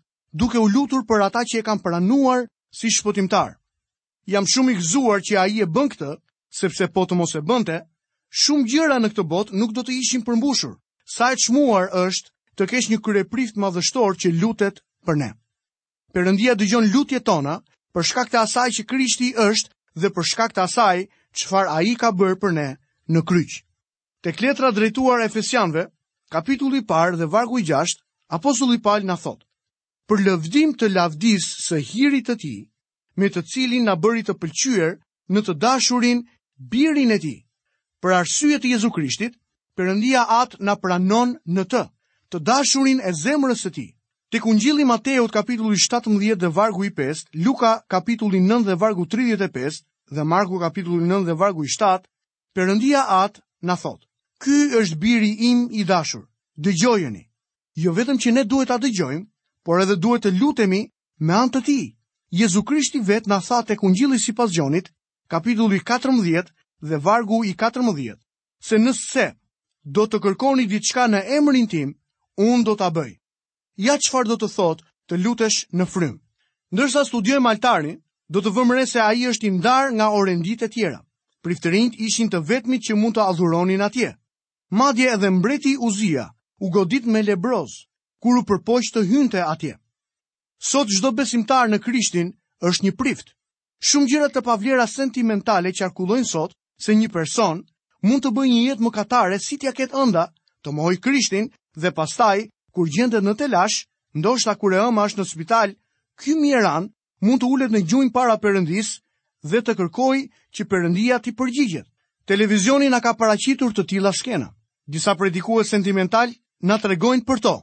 duke 0.44 0.58
u 0.58 0.66
lutur 0.74 1.06
për 1.12 1.28
ata 1.30 1.44
që 1.52 1.62
e 1.62 1.66
kanë 1.70 1.84
pranuar 1.86 2.42
si 2.80 2.90
shpëtimtar. 2.98 3.54
Jam 4.34 4.50
shumë 4.54 4.72
i 4.76 4.80
gëzuar 4.82 5.22
që 5.30 5.38
ai 5.44 5.62
e 5.64 5.70
bën 5.76 5.94
këtë, 5.94 6.12
sepse 6.62 6.90
po 6.96 7.06
të 7.08 7.20
mos 7.22 7.38
e 7.38 7.42
bënte, 7.52 7.78
shumë 8.44 8.70
gjëra 8.74 8.98
në 9.00 9.14
këtë 9.14 9.28
botë 9.36 9.58
nuk 9.62 9.78
do 9.78 9.86
të 9.86 10.00
ishin 10.02 10.26
përmbushur. 10.28 10.74
Sa 11.18 11.30
e 11.34 11.40
çmuar 11.46 11.92
është 12.02 12.34
të 12.58 12.72
kesh 12.74 12.90
një 12.92 13.02
kryeprift 13.06 13.62
madhështor 13.66 14.18
që 14.22 14.34
lutet 14.42 14.82
për 15.06 15.22
ne. 15.24 15.36
Perëndia 16.18 16.54
dëgjon 16.58 16.88
lutjet 16.90 17.22
tona 17.30 17.54
për 17.94 18.06
shkak 18.10 18.32
të 18.34 18.38
asaj 18.42 18.64
që 18.76 18.84
Krishti 18.90 19.28
është 19.42 19.70
dhe 20.02 20.10
për 20.16 20.26
shkak 20.30 20.54
të 20.56 20.64
asaj 20.64 21.00
çfarë 21.42 21.70
ai 21.74 21.92
ka 22.04 22.10
bërë 22.18 22.38
për 22.42 22.54
ne 22.58 22.64
në 23.14 23.22
kryq. 23.30 23.52
Tek 24.26 24.42
letra 24.42 24.72
drejtuar 24.74 25.22
Efesianëve, 25.28 25.84
kapitulli 26.34 26.82
i 26.82 26.86
parë 26.94 27.20
dhe 27.20 27.28
vargu 27.36 27.62
i 27.62 27.66
6, 27.70 27.94
apostulli 28.38 28.80
Paul 28.88 29.06
na 29.06 29.14
thot: 29.26 29.46
Për 30.10 30.24
lëvdim 30.28 30.74
të 30.80 30.90
lavdis 30.96 31.46
së 31.68 31.84
hirit 31.92 32.32
të 32.32 32.36
tij, 32.44 32.60
me 33.22 33.30
të 33.30 33.44
cilin 33.54 33.86
na 33.86 33.94
bëri 34.08 34.26
të 34.26 34.34
pëlqyer 34.42 34.98
në 35.36 35.44
të 35.46 35.54
dashurin 35.68 36.26
birin 36.74 37.14
e 37.14 37.20
tij. 37.28 37.38
Për 38.02 38.16
arsye 38.24 38.58
të 38.58 38.74
Jezu 38.74 38.90
Krishtit, 38.98 39.38
Perëndia 39.78 40.26
atë 40.42 40.66
na 40.66 40.74
pranon 40.82 41.38
në 41.58 41.68
të, 41.76 41.84
të 42.34 42.42
dashurin 42.50 43.06
e 43.06 43.14
zemrës 43.24 43.62
së 43.70 43.74
tij. 43.78 43.92
Në 44.38 44.46
Ungjillin 44.46 44.86
Mateut 44.88 45.32
kapitulli 45.34 45.76
17 45.82 46.36
dhe 46.42 46.48
vargu 46.56 46.84
i 46.86 46.90
5, 46.98 47.24
Luka 47.46 47.82
kapitulli 47.90 48.38
9 48.40 48.66
dhe 48.68 48.76
vargu 48.80 49.06
35 49.10 49.82
dhe 50.14 50.24
Marku 50.34 50.60
kapitulli 50.62 51.08
9 51.10 51.26
dhe 51.26 51.34
vargu 51.40 51.64
i 51.66 51.68
7, 51.74 52.06
Perëndia 52.56 53.02
Atë 53.18 53.42
na 53.66 53.76
thot: 53.76 54.06
"Ky 54.44 54.58
është 54.78 54.96
biri 55.02 55.30
im 55.50 55.64
i 55.72 55.82
dashur, 55.90 56.28
dëgjojeni." 56.58 57.24
Jo 57.82 57.92
vetëm 57.98 58.18
që 58.22 58.30
ne 58.36 58.44
duhet 58.46 58.68
ta 58.70 58.78
dëgjojmë, 58.78 59.26
por 59.66 59.82
edhe 59.82 59.96
duhet 60.06 60.24
të 60.26 60.36
lutemi 60.40 60.84
me 61.26 61.34
anë 61.34 61.52
të 61.56 61.62
tij. 61.66 61.86
Jezu 62.30 62.62
Krishti 62.64 63.00
vetë 63.10 63.28
na 63.34 63.40
tha 63.42 63.64
tek 63.68 63.82
Ungjilli 63.84 64.16
i 64.22 64.52
Gjonit, 64.56 64.92
kapitulli 65.34 65.80
14 65.82 66.52
dhe 66.90 66.98
vargu 67.06 67.42
i 67.46 67.54
14, 67.58 68.18
se 68.62 68.76
nëse 68.78 69.34
do 69.86 70.04
të 70.06 70.18
kërkoni 70.20 70.68
diçka 70.70 71.08
në 71.10 71.26
emrin 71.38 71.68
tim, 71.68 71.90
Unë 72.38 72.64
do 72.64 72.76
ta 72.76 72.92
bëj 72.94 73.18
ja 73.78 73.94
qëfar 74.02 74.26
do 74.28 74.36
të 74.42 74.50
thot 74.58 74.80
të 75.10 75.18
lutesh 75.24 75.68
në 75.78 75.86
frym. 75.88 76.16
Ndërsa 76.74 77.06
studiojmë 77.08 77.50
altarin, 77.54 77.98
do 78.28 78.42
të 78.42 78.52
vëmëre 78.58 78.86
se 78.90 79.00
a 79.00 79.12
i 79.16 79.28
është 79.30 79.48
i 79.48 79.52
nga 79.58 80.08
orendit 80.12 80.62
e 80.62 80.68
tjera. 80.68 81.00
Prifterinit 81.46 81.94
ishin 82.00 82.28
të 82.30 82.42
vetmit 82.44 82.82
që 82.90 82.96
mund 82.98 83.16
të 83.16 83.24
adhuronin 83.30 83.82
atje. 83.82 84.10
Madje 84.76 85.14
edhe 85.14 85.30
mbreti 85.32 85.78
uzia 85.80 86.26
u 86.60 86.70
godit 86.70 87.06
me 87.06 87.22
lebroz, 87.24 87.72
kuru 88.22 88.44
përpoq 88.44 88.84
të 88.94 89.02
hynte 89.10 89.42
atje. 89.46 89.78
Sot 90.60 90.88
gjdo 90.90 91.12
besimtar 91.12 91.70
në 91.70 91.80
krishtin 91.86 92.34
është 92.66 92.84
një 92.86 92.94
prift. 93.00 93.32
Shumë 93.80 94.08
gjyra 94.10 94.28
të 94.34 94.42
pavlera 94.42 94.88
sentimentale 94.90 95.70
që 95.72 95.86
arkullojnë 95.88 96.26
sot 96.28 96.52
se 96.82 96.96
një 96.98 97.10
person 97.14 97.62
mund 98.02 98.24
të 98.26 98.34
bëj 98.34 98.48
një 98.50 98.62
jetë 98.72 98.84
më 98.84 98.92
katare 98.98 99.38
si 99.40 99.56
tja 99.62 99.72
ketë 99.78 99.96
ënda, 100.02 100.26
të 100.66 100.72
mojë 100.74 100.98
krishtin 101.06 101.50
dhe 101.78 101.94
pastaj 101.94 102.50
kur 102.78 102.90
gjendet 102.94 103.26
në 103.26 103.34
telash, 103.40 103.88
ndoshta 104.22 104.54
kur 104.62 104.76
e 104.78 104.82
ëma 104.84 105.08
është 105.10 105.20
në 105.20 105.26
spital, 105.26 105.72
ky 106.22 106.36
miran 106.38 106.92
mund 107.26 107.42
të 107.42 107.48
ulet 107.50 107.72
në 107.74 107.80
gjunjë 107.90 108.12
para 108.14 108.36
Perëndis 108.42 108.92
dhe 109.50 109.64
të 109.66 109.74
kërkojë 109.80 110.20
që 110.54 110.66
Perëndia 110.70 111.18
t'i 111.18 111.34
përgjigjet. 111.40 111.88
Televizioni 112.30 112.90
na 112.94 113.00
ka 113.02 113.16
paraqitur 113.18 113.74
të 113.74 113.86
tilla 113.92 114.12
skena. 114.14 114.52
Disa 114.86 115.16
predikues 115.18 115.72
sentimental 115.74 116.36
na 116.70 116.78
tregojnë 116.78 117.26
për 117.26 117.42
to, 117.48 117.56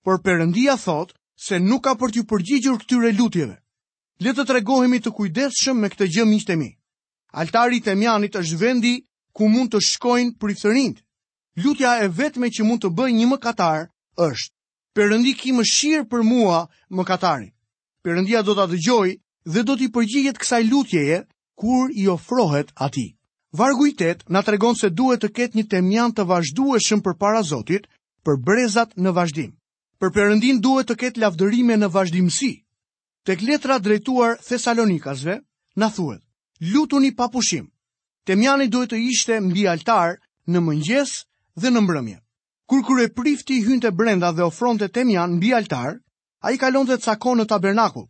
por 0.00 0.22
Perëndia 0.24 0.78
thot 0.80 1.12
se 1.36 1.60
nuk 1.60 1.84
ka 1.84 1.92
për 2.00 2.14
t'ju 2.16 2.24
përgjigjur 2.32 2.80
këtyre 2.86 3.12
lutjeve. 3.18 3.58
Le 4.24 4.32
të 4.32 4.46
tregohemi 4.48 5.02
të 5.04 5.12
kujdesshëm 5.18 5.84
me 5.84 5.92
këtë 5.92 6.08
gjë 6.16 6.26
miqtë 6.32 6.56
mi. 6.62 6.70
Altari 7.36 7.82
i 7.82 7.82
Temianit 7.84 8.40
është 8.40 8.60
vendi 8.64 8.94
ku 9.36 9.52
mund 9.52 9.74
të 9.74 9.84
shkojnë 9.90 10.38
pritërinjt. 10.40 10.98
Lutja 11.60 11.98
e 12.00 12.08
vetme 12.08 12.48
që 12.48 12.64
mund 12.64 12.86
të 12.86 12.94
bëjë 12.96 13.18
një 13.20 13.28
mëkatar 13.34 13.88
është 14.30 14.56
Perëndi 14.96 15.32
ki 15.40 15.52
mëshirë 15.56 16.02
për 16.12 16.22
mua 16.30 16.56
më 16.96 17.04
katari. 17.08 17.46
Perëndia 18.04 18.42
do 18.44 18.54
ta 18.58 18.66
dëgjoj 18.72 19.10
dhe 19.54 19.62
do 19.68 19.76
t'i 19.78 19.86
përgjigjet 19.94 20.40
kësaj 20.42 20.60
lutjeje 20.68 21.20
kur 21.62 21.88
i 21.96 22.04
ofrohet 22.12 22.72
atij. 22.86 23.08
Vargu 23.60 23.86
i 23.88 23.94
8 23.96 24.28
na 24.36 24.42
tregon 24.44 24.76
se 24.76 24.90
duhet 24.98 25.22
të 25.24 25.30
ketë 25.38 25.56
një 25.60 25.64
temjan 25.72 26.12
të 26.12 26.26
vazhdueshëm 26.32 27.00
përpara 27.08 27.40
Zotit 27.52 27.88
për 28.24 28.36
brezat 28.44 28.92
në 28.96 29.12
vazhdim. 29.16 29.52
Për 30.00 30.12
Perëndin 30.16 30.60
duhet 30.64 30.88
të 30.92 30.96
ketë 31.04 31.20
lavdërime 31.24 31.76
në 31.80 31.88
vazhdimsi. 31.96 32.52
Tek 33.28 33.42
letra 33.48 33.78
drejtuar 33.86 34.36
Thesalonikasve 34.44 35.38
na 35.80 35.88
thuhet: 35.88 36.20
"Lutuni 36.74 37.14
pa 37.16 37.28
pushim." 37.32 37.70
Temjani 38.28 38.68
duhet 38.68 38.92
të 38.92 38.98
ishte 39.08 39.40
mbi 39.48 39.66
altar 39.72 40.18
në 40.48 40.58
mëngjes 40.68 41.12
dhe 41.60 41.70
në 41.72 41.80
mbrëmje 41.88 42.21
kur 42.72 42.82
kërë 42.96 43.04
e 43.04 43.12
prifti 43.12 43.56
hynte 43.66 43.90
brenda 43.92 44.32
dhe 44.32 44.44
ofronte 44.48 44.88
Temjan 44.88 45.34
mbi 45.36 45.52
altar, 45.52 45.98
a 46.40 46.50
i 46.52 46.56
kalon 46.56 46.86
dhe 46.88 46.96
cakon 46.96 47.36
në 47.38 47.44
tabernakul. 47.52 48.06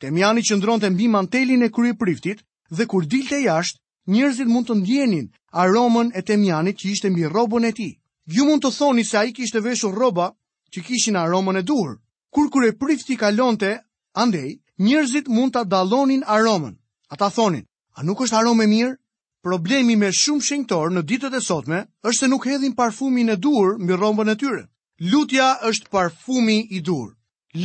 Temjan 0.00 0.38
i 0.38 0.42
qëndron 0.42 0.80
të 0.80 0.90
mbi 0.94 1.08
mantelin 1.12 1.62
e 1.62 1.68
kërë 1.68 1.92
e 1.92 1.96
priftit 2.00 2.40
dhe 2.72 2.86
kur 2.88 3.04
dilte 3.04 3.42
jashtë, 3.44 3.76
njërzit 4.08 4.48
mund 4.48 4.66
të 4.68 4.78
ndjenin 4.80 5.26
aromën 5.52 6.08
e 6.16 6.22
Temianit 6.22 6.78
që 6.80 6.88
ishte 6.90 7.10
mbi 7.12 7.26
robën 7.28 7.66
e 7.68 7.72
ti. 7.76 7.90
Ju 8.24 8.46
mund 8.48 8.64
të 8.64 8.72
thoni 8.78 9.04
se 9.04 9.18
a 9.20 9.24
i 9.28 9.34
kishte 9.36 9.60
veshur 9.60 9.92
roba 9.94 10.32
që 10.72 10.80
kishin 10.86 11.20
aromën 11.20 11.60
e 11.60 11.62
duhur. 11.62 11.98
Kur 12.32 12.48
kërë 12.48 12.72
e 12.72 12.76
prifti 12.80 13.18
kalon 13.20 13.58
të 13.60 13.74
andej, 14.16 14.56
njërzit 14.80 15.28
mund 15.28 15.52
të 15.52 15.66
dalonin 15.68 16.24
aromën. 16.24 16.72
Ata 17.12 17.28
thonin, 17.28 17.66
a 17.96 18.00
nuk 18.02 18.24
është 18.24 18.36
aromë 18.40 18.66
mirë? 18.66 18.96
problemi 19.42 19.96
me 19.98 20.10
shumë 20.20 20.44
shenjtor 20.46 20.90
në 20.94 21.02
ditët 21.10 21.36
e 21.36 21.40
sotme 21.44 21.78
është 22.10 22.18
se 22.18 22.28
nuk 22.30 22.46
hedhin 22.48 22.74
parfumin 22.80 23.30
e 23.34 23.36
dur 23.46 23.78
mbi 23.80 23.96
rrombën 23.96 24.28
e 24.28 24.34
tyre. 24.42 24.66
Lutja 25.12 25.46
është 25.70 25.88
parfumi 25.94 26.58
i 26.70 26.80
dur. 26.88 27.06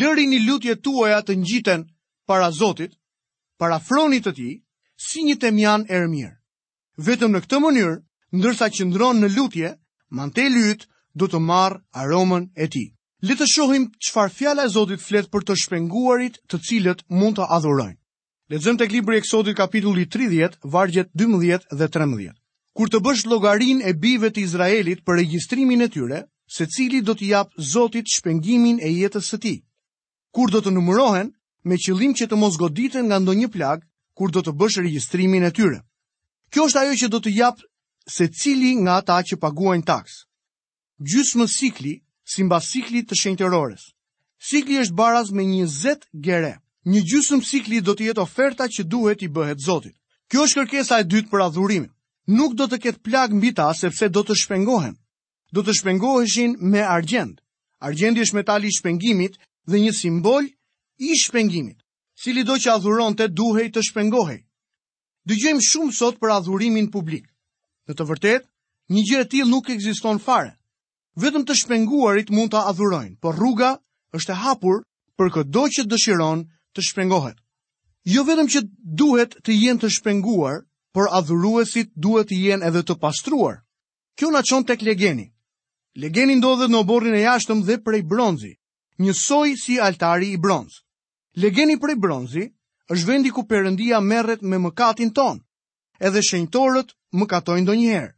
Lërini 0.02 0.40
lutjet 0.46 0.80
tuaja 0.86 1.18
të 1.22 1.36
ngjiten 1.42 1.84
para 2.28 2.48
Zotit, 2.58 2.94
para 3.60 3.80
fronit 3.88 4.24
të 4.26 4.32
tij, 4.38 4.54
si 5.08 5.24
një 5.28 5.36
temian 5.44 5.84
e 5.90 5.94
er 6.00 6.08
mirë. 6.08 6.34
Vetëm 7.06 7.36
në 7.36 7.42
këtë 7.44 7.60
mënyrë, 7.66 7.98
ndërsa 8.40 8.70
qëndron 8.76 9.20
në 9.22 9.30
lutje, 9.36 9.74
manteli 10.18 10.64
yt 10.72 10.88
do 11.14 11.28
të 11.28 11.40
marr 11.50 11.76
aromën 12.02 12.48
e 12.56 12.66
tij. 12.72 12.88
Le 13.28 13.36
të 13.36 13.46
shohim 13.54 13.92
çfarë 14.06 14.34
fjala 14.38 14.64
e 14.66 14.72
Zotit 14.76 15.04
flet 15.08 15.28
për 15.32 15.44
të 15.46 15.60
shpenguarit, 15.66 16.40
të 16.50 16.56
cilët 16.66 17.06
mund 17.12 17.38
të 17.38 17.52
adhurojnë. 17.58 18.00
Lexojmë 18.54 18.78
tek 18.78 18.92
libri 18.94 19.16
i 19.18 19.20
Eksodit 19.24 19.56
kapitulli 19.58 20.04
30, 20.14 20.56
vargjet 20.74 21.08
12 21.18 21.64
dhe 21.80 21.86
13. 21.94 22.34
Kur 22.78 22.92
të 22.94 23.00
bësh 23.06 23.24
llogarinë 23.32 23.82
e 23.90 23.94
bijve 24.04 24.30
të 24.36 24.44
Izraelit 24.48 25.00
për 25.08 25.18
regjistrimin 25.20 25.82
e 25.82 25.88
tyre, 25.96 26.20
secili 26.58 27.00
do 27.08 27.16
të 27.18 27.26
jap 27.32 27.48
Zotit 27.72 28.12
shpengimin 28.18 28.78
e 28.78 28.92
jetës 28.98 29.32
së 29.34 29.40
tij. 29.48 29.56
Kur 30.36 30.54
do 30.56 30.62
të 30.62 30.76
numërohen, 30.76 31.32
me 31.66 31.80
qëllim 31.86 32.14
që 32.20 32.28
të 32.30 32.38
mos 32.44 32.60
goditen 32.62 33.10
nga 33.10 33.18
ndonjë 33.24 33.50
plag, 33.56 33.82
kur 34.14 34.30
do 34.36 34.44
të 34.46 34.54
bësh 34.62 34.78
regjistrimin 34.86 35.48
e 35.48 35.50
tyre. 35.58 35.80
Kjo 36.54 36.68
është 36.70 36.82
ajo 36.84 36.94
që 37.02 37.10
do 37.16 37.22
të 37.26 37.34
jap 37.40 37.64
secili 38.20 38.76
nga 38.84 39.00
ata 39.02 39.24
që 39.32 39.40
paguajnë 39.46 39.88
taks. 39.90 40.20
Gjysmë 41.02 41.50
sikli, 41.58 41.96
simbas 42.36 42.70
siklit 42.76 43.10
të 43.10 43.18
shenjtërorës. 43.24 43.90
Sikli 44.52 44.78
është 44.86 44.94
baraz 45.02 45.34
me 45.34 45.48
20 45.54 46.06
gjerë 46.30 46.54
një 46.86 47.02
gjysmë 47.02 47.46
sikli 47.46 47.80
do 47.82 47.96
të 47.98 48.12
jetë 48.12 48.22
oferta 48.22 48.68
që 48.70 48.84
duhet 48.86 49.24
i 49.26 49.30
bëhet 49.34 49.60
Zotit. 49.66 49.96
Kjo 50.30 50.46
është 50.46 50.62
kërkesa 50.66 51.00
e 51.02 51.08
dytë 51.10 51.30
për 51.32 51.44
adhurimin. 51.46 51.90
Nuk 52.30 52.54
do 52.58 52.66
të 52.70 52.78
ketë 52.82 53.02
plag 53.06 53.34
mbi 53.34 53.52
ta 53.58 53.70
sepse 53.78 54.10
do 54.10 54.22
të 54.26 54.38
shpengohen. 54.42 54.96
Do 55.54 55.62
të 55.62 55.74
shpengoheshin 55.80 56.56
me 56.62 56.82
argjend. 56.82 57.42
Argjendi 57.82 58.24
është 58.26 58.36
metali 58.40 58.70
i 58.70 58.74
shpengimit 58.74 59.38
dhe 59.70 59.78
një 59.82 59.92
simbol 59.94 60.46
i 61.02 61.18
shpengimit. 61.22 61.82
Cili 62.22 62.44
do 62.46 62.56
që 62.58 62.72
adhuronte 62.74 63.28
duhej 63.28 63.68
të 63.74 63.82
shpengohej. 63.90 64.40
Dëgjojmë 65.26 65.62
shumë 65.66 65.94
sot 65.98 66.18
për 66.22 66.34
adhurimin 66.40 66.90
publik. 66.94 67.26
Në 67.90 67.98
të 67.98 68.06
vërtetë, 68.10 68.46
një 68.94 69.02
gjë 69.10 69.22
e 69.24 69.30
tillë 69.32 69.50
nuk 69.50 69.70
ekziston 69.74 70.22
fare. 70.22 70.54
Vetëm 71.18 71.46
të 71.48 71.56
shpenguarit 71.62 72.30
mund 72.34 72.54
ta 72.54 72.64
adhurojnë, 72.70 73.18
por 73.22 73.38
rruga 73.40 73.76
është 74.14 74.34
e 74.34 74.42
hapur 74.44 74.84
për 75.18 75.32
këdo 75.38 75.66
që 75.76 75.86
dëshiron 75.90 76.46
të 76.76 76.84
shpengohet. 76.90 77.38
Jo 78.14 78.24
vetëm 78.28 78.48
që 78.54 78.62
duhet 79.02 79.36
të 79.46 79.56
jenë 79.64 79.82
të 79.84 79.90
shpenguar, 79.98 80.56
por 80.94 81.10
adhuruesit 81.20 81.92
duhet 82.06 82.30
të 82.30 82.38
jenë 82.48 82.68
edhe 82.70 82.84
të 82.88 82.98
pastruar. 83.04 83.56
Kjo 84.16 84.30
na 84.36 84.42
çon 84.46 84.64
tek 84.64 84.84
legeni. 84.86 85.26
Legeni 86.04 86.36
ndodhet 86.40 86.72
në 86.72 86.80
oborrin 86.84 87.16
e 87.16 87.24
jashtëm 87.26 87.64
dhe 87.68 87.80
prej 87.86 88.04
bronzi, 88.12 88.52
njësoj 89.02 89.50
si 89.64 89.80
altari 89.88 90.30
i 90.34 90.38
bronzit. 90.46 90.84
Legeni 91.42 91.80
prej 91.82 91.96
bronzi 92.00 92.44
është 92.94 93.08
vendi 93.10 93.32
ku 93.36 93.44
Perëndia 93.50 94.00
merret 94.10 94.42
me 94.44 94.58
mëkatin 94.66 95.12
ton. 95.18 95.42
Edhe 96.00 96.22
shenjtorët 96.30 96.94
mëkatojnë 97.20 97.66
ndonjëherë. 97.66 98.12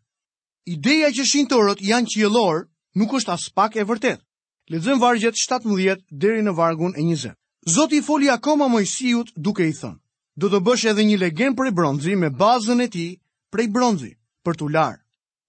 Ideja 0.76 1.10
që 1.16 1.24
shenjtorët 1.32 1.82
janë 1.90 2.10
qiellor 2.14 2.66
nuk 2.98 3.14
është 3.18 3.34
as 3.38 3.46
pak 3.58 3.78
e 3.80 3.86
vërtetë. 3.90 4.24
Lexojmë 4.72 5.02
vargjet 5.02 5.36
17 5.40 6.04
deri 6.12 6.42
në 6.44 6.54
vargun 6.60 6.94
e 6.98 7.02
20. 7.08 7.34
Zoti 7.70 7.98
i 7.98 8.02
foli 8.02 8.30
akoma 8.32 8.68
Mojsiut 8.72 9.32
duke 9.36 9.68
i 9.68 9.74
thënë: 9.76 9.98
"Do 10.40 10.48
të 10.50 10.60
bësh 10.64 10.86
edhe 10.90 11.04
një 11.04 11.18
legen 11.20 11.56
prej 11.56 11.72
bronzi 11.76 12.14
me 12.22 12.30
bazën 12.42 12.82
e 12.82 12.88
tij 12.94 13.10
prej 13.52 13.68
bronzi 13.76 14.12
për 14.46 14.56
tu 14.58 14.70
larë. 14.72 15.02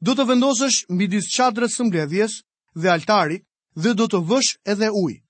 Do 0.02 0.14
të 0.18 0.25
vendosësh 0.32 0.78
mbi 0.90 1.06
disë 1.12 1.30
çadrës 1.37 1.76
së 1.78 1.84
mbledhjes 1.87 2.32
dhe 2.75 2.88
altarit 2.90 3.44
dhe 3.78 3.94
do 3.94 4.08
të 4.10 4.18
vësh 4.30 4.50
edhe 4.72 4.88
ujë. 4.98 5.20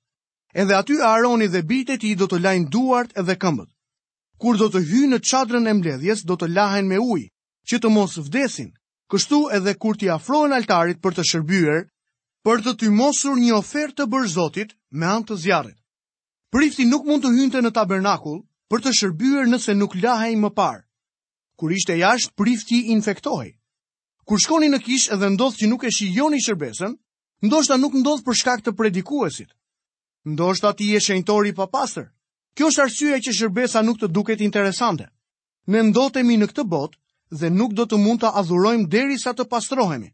Edhe 0.63 0.75
aty 0.81 0.97
Aaroni 1.05 1.49
dhe 1.53 1.61
bijtë 1.69 1.93
e 1.93 2.01
tij 2.03 2.15
do 2.23 2.27
të 2.29 2.41
lajnë 2.45 2.71
duart 2.73 3.13
edhe 3.21 3.37
këmbët. 3.43 3.69
Kur 4.41 4.57
do 4.57 4.69
të 4.73 4.81
hyjnë 4.89 5.13
në 5.17 5.19
çadrën 5.29 5.69
e 5.69 5.75
mbledhjes, 5.77 6.25
do 6.25 6.35
të 6.41 6.47
lahen 6.57 6.89
me 6.89 6.99
ujë, 7.05 7.29
që 7.69 7.77
të 7.83 7.89
mos 7.97 8.17
vdesin. 8.17 8.73
Kështu 9.13 9.39
edhe 9.57 9.75
kur 9.77 9.97
ti 10.01 10.09
afrohen 10.09 10.53
altarit 10.57 11.03
për 11.05 11.13
të 11.15 11.23
shërbyer, 11.33 11.83
për 12.45 12.57
të 12.65 12.91
mosur 13.01 13.37
një 13.45 13.59
ofertë 13.61 14.05
për 14.13 14.25
Zotin 14.37 14.69
me 14.97 15.07
anë 15.17 15.27
të 15.29 15.37
zjarrit" 15.45 15.78
Prifti 16.49 16.87
nuk 16.89 17.05
mund 17.05 17.25
të 17.27 17.31
hynte 17.37 17.61
në 17.61 17.71
tabernakull 17.77 18.39
për 18.73 18.83
të 18.85 18.91
shërbyer 18.99 19.49
nëse 19.53 19.75
nuk 19.77 19.97
lahej 20.01 20.33
më 20.45 20.49
parë. 20.61 20.81
Kur 21.61 21.75
ishte 21.77 21.93
jashtë, 21.99 22.33
prifti 22.41 22.79
infektohej. 22.95 23.51
Kur 24.29 24.41
shkoni 24.41 24.71
në 24.73 24.79
kishë 24.87 25.19
dhe 25.21 25.29
ndodh 25.35 25.59
që 25.61 25.69
nuk 25.69 25.85
e 25.85 25.91
shijoni 25.97 26.41
shërbesën, 26.45 26.95
ndoshta 27.49 27.77
nuk 27.83 27.99
ndodh 28.01 28.25
për 28.25 28.39
shkak 28.41 28.65
të 28.65 28.75
predikuesit. 28.81 29.51
Ndoshta 30.33 30.73
ti 30.79 30.89
je 30.95 31.03
shenjtori 31.09 31.53
pa 31.57 31.67
pastër. 31.73 32.09
Kjo 32.57 32.71
është 32.73 32.83
arsyeja 32.87 33.21
që 33.29 33.37
shërbesa 33.41 33.85
nuk 33.85 34.01
të 34.01 34.09
duket 34.17 34.41
interesante. 34.49 35.09
Ne 35.69 35.83
ndotemi 35.91 36.39
në 36.41 36.49
këtë 36.51 36.65
botë 36.73 37.39
dhe 37.43 37.53
nuk 37.59 37.77
do 37.79 37.85
të 37.87 38.01
mund 38.05 38.25
të 38.25 38.33
adhurojmë 38.41 38.89
derisa 38.93 39.37
të 39.37 39.45
pastrohemi. 39.53 40.11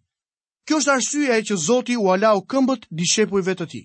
Kjo 0.66 0.82
është 0.82 0.94
arsyeja 0.98 1.40
që 1.50 1.60
Zoti 1.68 1.94
u 2.02 2.10
alau 2.14 2.42
këmbët 2.52 2.90
dishepujve 3.00 3.54
të 3.60 3.66
tij. 3.72 3.84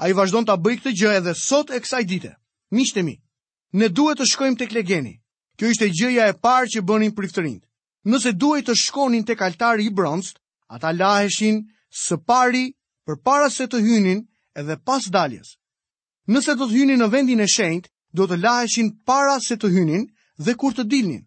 A 0.00 0.08
i 0.08 0.14
vazhdon 0.16 0.46
të 0.48 0.54
bëjkë 0.64 0.84
të 0.86 0.92
gjë 1.00 1.10
edhe 1.20 1.32
sot 1.38 1.70
e 1.74 1.80
kësaj 1.84 2.02
dite. 2.10 2.30
Mishtemi, 2.72 3.14
ne 3.76 3.88
duhet 3.92 4.20
të 4.22 4.26
shkojmë 4.32 4.58
të 4.62 4.68
klegeni. 4.70 5.12
Kjo 5.60 5.68
ishte 5.74 5.88
gjëja 5.92 6.30
e 6.32 6.36
parë 6.46 6.68
që 6.74 6.82
bënin 6.88 7.12
priftërind. 7.16 7.60
Nëse 8.08 8.32
duhet 8.40 8.68
të 8.70 8.76
shkonin 8.84 9.24
të 9.28 9.36
kaltari 9.42 9.86
i 9.86 9.92
bronst, 9.94 10.38
ata 10.74 10.92
laheshin 10.96 11.58
së 12.04 12.16
pari 12.26 12.64
për 13.06 13.18
para 13.22 13.50
se 13.52 13.68
të 13.70 13.82
hynin 13.84 14.24
edhe 14.58 14.78
pas 14.88 15.08
daljes. 15.12 15.52
Nëse 16.32 16.56
do 16.56 16.66
të 16.66 16.72
hynin 16.80 17.02
në 17.02 17.10
vendin 17.12 17.44
e 17.44 17.48
shend, 17.56 17.88
do 18.16 18.26
të 18.28 18.40
laheshin 18.40 18.88
para 19.08 19.36
se 19.44 19.56
të 19.60 19.68
hynin 19.76 20.08
dhe 20.40 20.56
kur 20.60 20.72
të 20.74 20.88
dilnin. 20.94 21.22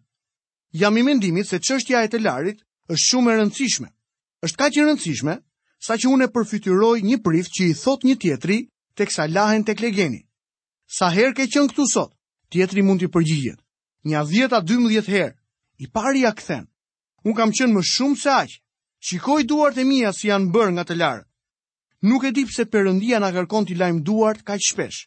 Jam 0.76 0.96
i 0.96 1.02
mendimit 1.06 1.46
se 1.48 1.62
qështja 1.62 2.02
e 2.04 2.10
të 2.12 2.18
larit 2.26 2.62
është 2.90 3.02
shumë 3.06 3.32
e 3.32 3.36
rëndësishme. 3.40 3.88
është 4.46 4.58
ka 4.58 4.66
që 4.74 4.82
rëndësishme, 4.86 5.34
sa 5.78 5.96
që 5.96 6.08
unë 6.10 6.28
e 6.28 6.32
përfytyroj 6.32 7.00
një 7.04 7.18
prift 7.24 7.52
që 7.56 7.66
i 7.70 7.74
thot 7.76 8.04
një 8.08 8.16
tjetri, 8.22 8.58
të 8.96 9.06
kësa 9.08 9.26
lahen 9.28 9.64
të 9.66 9.74
klegeni. 9.76 10.20
Sa 10.88 11.10
her 11.12 11.34
ke 11.36 11.46
qënë 11.46 11.72
këtu 11.72 11.84
sot, 11.92 12.12
tjetri 12.50 12.82
mund 12.82 13.02
të 13.02 13.10
përgjigjet. 13.12 13.60
Një 14.06 14.22
dhjeta 14.30 14.60
a 14.60 14.62
dymdhjet 14.64 15.08
her, 15.10 15.34
i 15.82 15.88
pari 15.92 16.24
a 16.24 16.32
këthen. 16.32 16.66
Unë 17.26 17.36
kam 17.36 17.50
qënë 17.52 17.74
më 17.74 17.82
shumë 17.92 18.16
se 18.20 18.30
aqë, 18.32 18.58
shikoj 19.06 19.42
duart 19.44 19.78
e 19.78 19.84
mija 19.84 20.12
si 20.14 20.28
janë 20.30 20.48
bërë 20.54 20.72
nga 20.76 20.84
të 20.86 20.96
larë. 20.96 21.26
Nuk 22.06 22.24
e 22.24 22.30
di 22.32 22.46
pse 22.46 22.64
përëndia 22.70 23.18
nga 23.20 23.32
kërkon 23.34 23.66
t'i 23.66 23.74
lajmë 23.76 24.04
duart 24.06 24.40
ka 24.46 24.54
që 24.56 24.68
shpesh. 24.70 25.00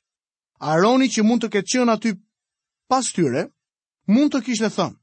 Aroni 0.60 1.08
që 1.10 1.24
mund 1.24 1.42
të 1.46 1.50
ke 1.54 1.62
qënë 1.64 1.94
aty 1.96 2.12
pas 2.92 3.08
tyre, 3.16 3.48
mund 4.12 4.34
të 4.34 4.44
kishtë 4.46 4.68
e 4.70 4.74
thëmë. 4.76 4.98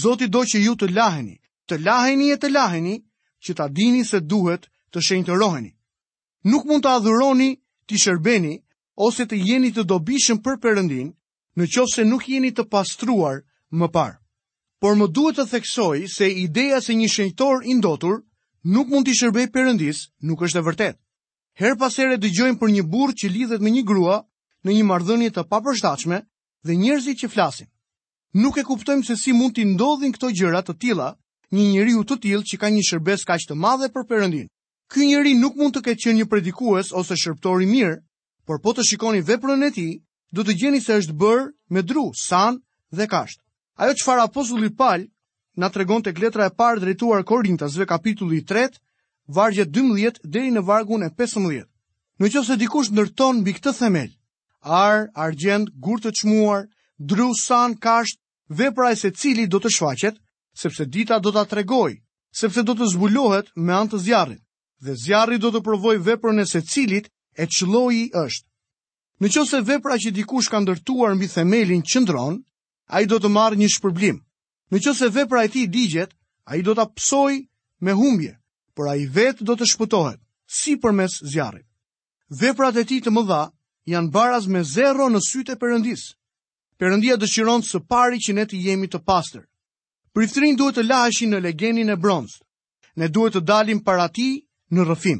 Zoti 0.00 0.28
do 0.30 0.44
që 0.46 0.62
ju 0.64 0.76
të 0.78 0.88
laheni, 0.94 1.36
të 1.66 1.74
laheni 1.84 2.30
e 2.32 2.38
të 2.38 2.52
laheni, 2.54 2.96
që 3.44 3.52
ta 3.58 3.66
dini 3.68 4.04
se 4.06 4.20
duhet 4.20 4.68
të 4.94 5.02
shenjtëroheni. 5.08 5.70
Nuk 6.50 6.66
mund 6.68 6.84
të 6.84 6.90
adhuroni, 6.98 7.50
të 7.88 7.98
shërbeni, 8.02 8.54
ose 9.06 9.24
të 9.26 9.38
jeni 9.48 9.72
të 9.74 9.84
dobishëm 9.90 10.38
për 10.44 10.58
përëndin, 10.64 11.08
në 11.58 11.66
qofë 11.74 11.94
se 11.94 12.04
nuk 12.06 12.28
jeni 12.30 12.52
të 12.54 12.68
pastruar 12.70 13.42
më 13.74 13.88
parë. 13.94 14.16
Por 14.82 14.98
më 15.00 15.08
duhet 15.16 15.38
të 15.40 15.46
theksoj 15.54 15.98
se 16.16 16.28
ideja 16.44 16.80
se 16.84 16.94
një 16.94 17.08
shenjtor 17.10 17.64
indotur 17.64 18.20
nuk 18.74 18.90
mund 18.92 19.08
të 19.08 19.16
shërbej 19.20 19.48
përëndis 19.54 20.04
nuk 20.28 20.42
është 20.46 20.60
e 20.60 20.64
vërtet. 20.68 20.96
Her 21.58 21.74
pasere 21.80 22.18
dëgjojmë 22.20 22.58
për 22.60 22.72
një 22.76 22.86
burë 22.92 23.16
që 23.20 23.30
lidhet 23.34 23.62
me 23.62 23.70
një 23.74 23.84
grua 23.90 24.20
në 24.64 24.76
një 24.76 24.84
mardhënje 24.90 25.30
të 25.36 25.44
papërshtachme 25.52 26.20
dhe 26.66 26.78
njerëzi 26.82 27.16
që 27.22 27.30
flasin. 27.34 27.68
Nuk 28.42 28.58
e 28.58 28.64
kuptojmë 28.68 29.06
se 29.06 29.16
si 29.16 29.32
mund 29.32 29.54
të 29.56 29.64
ndodhin 29.74 30.12
këto 30.16 30.28
gjëra 30.34 30.60
të 30.66 30.76
tila 30.82 31.12
një 31.54 31.64
njeriu 31.74 32.04
të 32.04 32.20
tillë 32.22 32.48
që 32.50 32.60
ka 32.60 32.68
një 32.74 32.84
shërbes 32.88 33.24
kaq 33.28 33.46
të 33.48 33.54
madhe 33.56 33.88
për 33.94 34.06
Perëndin. 34.10 34.48
Ky 34.94 35.08
njeri 35.10 35.32
nuk 35.34 35.56
mund 35.58 35.74
të 35.74 35.80
ketë 35.88 36.00
qenë 36.04 36.14
një 36.22 36.24
predikues 36.30 36.92
ose 36.94 37.16
shërptor 37.18 37.64
i 37.64 37.66
mirë, 37.66 37.96
por 38.46 38.60
po 38.62 38.70
të 38.76 38.84
shikoni 38.86 39.24
veprën 39.26 39.66
e 39.66 39.70
tij, 39.74 39.96
do 40.30 40.44
të 40.46 40.54
gjeni 40.60 40.78
se 40.86 41.00
është 41.00 41.16
bër 41.18 41.40
me 41.74 41.82
dru, 41.82 42.04
san 42.14 42.60
dhe 42.94 43.08
kasht. 43.10 43.40
Ajo 43.82 43.96
çfarë 43.98 44.28
apostulli 44.28 44.70
Paul 44.70 45.08
na 45.58 45.66
tregon 45.74 45.98
tek 46.06 46.20
letra 46.22 46.46
e 46.46 46.52
parë 46.54 46.78
drejtuar 46.84 47.24
Korintasve 47.26 47.88
kapitulli 47.90 48.38
3, 48.46 48.70
vargje 49.34 49.66
12 49.66 50.20
deri 50.30 50.54
në 50.54 50.62
vargun 50.70 51.02
e 51.02 51.10
15. 51.18 51.66
Nëse 52.22 52.32
qëse 52.36 52.58
dikush 52.62 52.92
ndërton 52.94 53.42
mbi 53.42 53.56
këtë 53.58 53.74
themel, 53.80 54.14
ar, 54.62 55.08
argjend, 55.26 55.74
gurë 55.82 56.04
të 56.06 56.14
çmuar, 56.20 56.64
dru, 57.02 57.32
san, 57.42 57.74
kasht, 57.82 58.22
vepra 58.46 58.94
e 58.94 59.10
cili 59.10 59.50
do 59.50 59.58
të 59.58 59.74
shfaqet, 59.74 60.22
sepse 60.54 60.86
dita 60.86 61.18
do 61.18 61.34
ta 61.34 61.42
tregojë, 61.50 61.98
sepse 62.30 62.62
do 62.62 62.74
të 62.78 62.94
zbulohet 62.94 63.50
me 63.56 63.74
anë 63.82 63.90
të 63.90 63.98
zjarrit 64.06 64.43
dhe 64.82 64.94
zjarri 64.98 65.38
do 65.38 65.50
të 65.54 65.60
provoj 65.64 65.96
veprën 65.98 66.40
e 66.42 66.46
se 66.48 66.60
cilit 66.60 67.08
e 67.36 67.46
qëlloj 67.46 67.94
i 67.94 68.04
është. 68.14 68.48
Në 69.22 69.28
që 69.32 69.44
se 69.46 69.60
vepra 69.62 69.98
që 70.00 70.10
dikush 70.10 70.50
ka 70.50 70.60
ndërtuar 70.60 71.14
mbi 71.14 71.28
themelin 71.30 71.82
qëndron, 71.86 72.40
a 72.90 73.00
i 73.00 73.06
do 73.06 73.18
të 73.22 73.30
marrë 73.30 73.56
një 73.60 73.68
shpërblim. 73.76 74.18
Në 74.72 74.78
që 74.84 74.94
se 74.94 75.08
vepra 75.14 75.44
e 75.44 75.48
ti 75.52 75.66
digjet, 75.70 76.10
a 76.44 76.56
i 76.58 76.62
do 76.62 76.74
të 76.74 76.82
apsoj 76.84 77.38
me 77.80 77.92
humbje, 77.96 78.34
për 78.74 78.90
a 78.90 78.94
i 78.98 79.06
vetë 79.06 79.44
do 79.46 79.54
të 79.56 79.68
shpëtohet, 79.70 80.20
si 80.46 80.74
për 80.76 80.92
mes 80.92 81.20
zjarri. 81.30 81.62
Veprat 82.28 82.76
e 82.76 82.84
ti 82.84 82.98
të 83.04 83.12
më 83.14 83.22
dha 83.28 83.42
janë 83.88 84.10
baraz 84.12 84.46
me 84.48 84.64
zero 84.64 85.06
në 85.12 85.20
sytë 85.24 85.54
e 85.54 85.60
përëndis. 85.60 86.04
Përëndia 86.80 87.16
dëshiron 87.16 87.62
së 87.62 87.80
pari 87.88 88.18
që 88.18 88.34
ne 88.34 88.44
të 88.50 88.58
jemi 88.66 88.90
të 88.90 88.98
pastër. 89.06 89.46
Priftrin 90.14 90.56
duhet 90.58 90.76
të 90.78 90.86
lashin 90.88 91.30
në 91.32 91.40
legenin 91.44 91.90
e 91.90 91.96
bronzë. 91.96 92.42
Ne 92.98 93.08
duhet 93.08 93.36
të 93.36 93.40
dalim 93.46 93.80
para 93.82 94.08
tij 94.08 94.43
në 94.74 94.86
rëfim. 94.88 95.18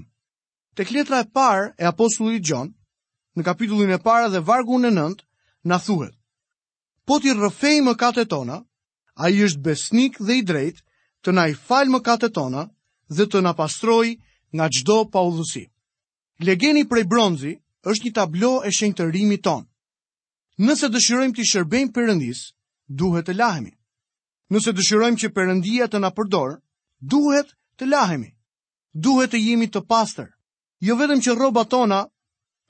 Tek 0.79 0.91
letra 0.91 1.21
e 1.23 1.29
parë 1.35 1.69
e 1.79 1.87
apostullit 1.87 2.43
Gjon, 2.45 2.73
në 3.39 3.47
kapitullin 3.47 3.95
e 3.97 4.01
parë 4.03 4.33
dhe 4.35 4.43
vargun 4.47 4.87
e 4.89 4.93
nëndë, 4.93 5.25
në 5.67 5.79
thuhet, 5.87 6.15
po 7.09 7.21
t'i 7.23 7.33
rëfej 7.35 7.79
më 7.87 7.95
kate 8.01 8.25
tona, 8.31 8.61
a 9.23 9.29
i 9.31 9.41
është 9.47 9.63
besnik 9.65 10.19
dhe 10.21 10.37
i 10.41 10.43
drejt, 10.49 10.83
të 11.23 11.33
na 11.37 11.47
i 11.51 11.55
falë 11.55 11.95
më 11.95 12.01
kate 12.05 12.29
tona 12.37 12.67
dhe 13.09 13.27
të 13.31 13.43
na 13.47 13.55
pastroj 13.57 14.09
nga 14.55 14.67
gjdo 14.75 14.99
pa 15.13 15.23
udhësi. 15.29 15.65
Legeni 16.45 16.83
prej 16.91 17.05
bronzi 17.09 17.53
është 17.89 18.05
një 18.09 18.15
tablo 18.19 18.53
e 18.67 18.73
shenjë 18.75 18.99
të 18.99 19.07
rimi 19.15 19.39
tonë. 19.47 19.69
Nëse 20.67 20.91
dëshirojmë 20.95 21.35
të 21.37 21.47
shërbejmë 21.51 21.95
përëndis, 21.97 22.41
duhet 23.01 23.27
të 23.29 23.37
lahemi. 23.39 23.73
Nëse 24.53 24.75
dëshirojmë 24.77 25.21
që 25.23 25.33
përëndia 25.37 25.89
të 25.91 26.01
na 26.05 26.11
përdorë, 26.15 26.59
duhet 27.15 27.55
të 27.79 27.89
lahemi 27.93 28.31
duhet 28.95 29.35
të 29.35 29.41
jemi 29.43 29.67
të 29.69 29.83
pastër. 29.91 30.29
Jo 30.81 30.97
vetëm 30.97 31.21
që 31.23 31.35
roba 31.39 31.65
tona 31.65 32.05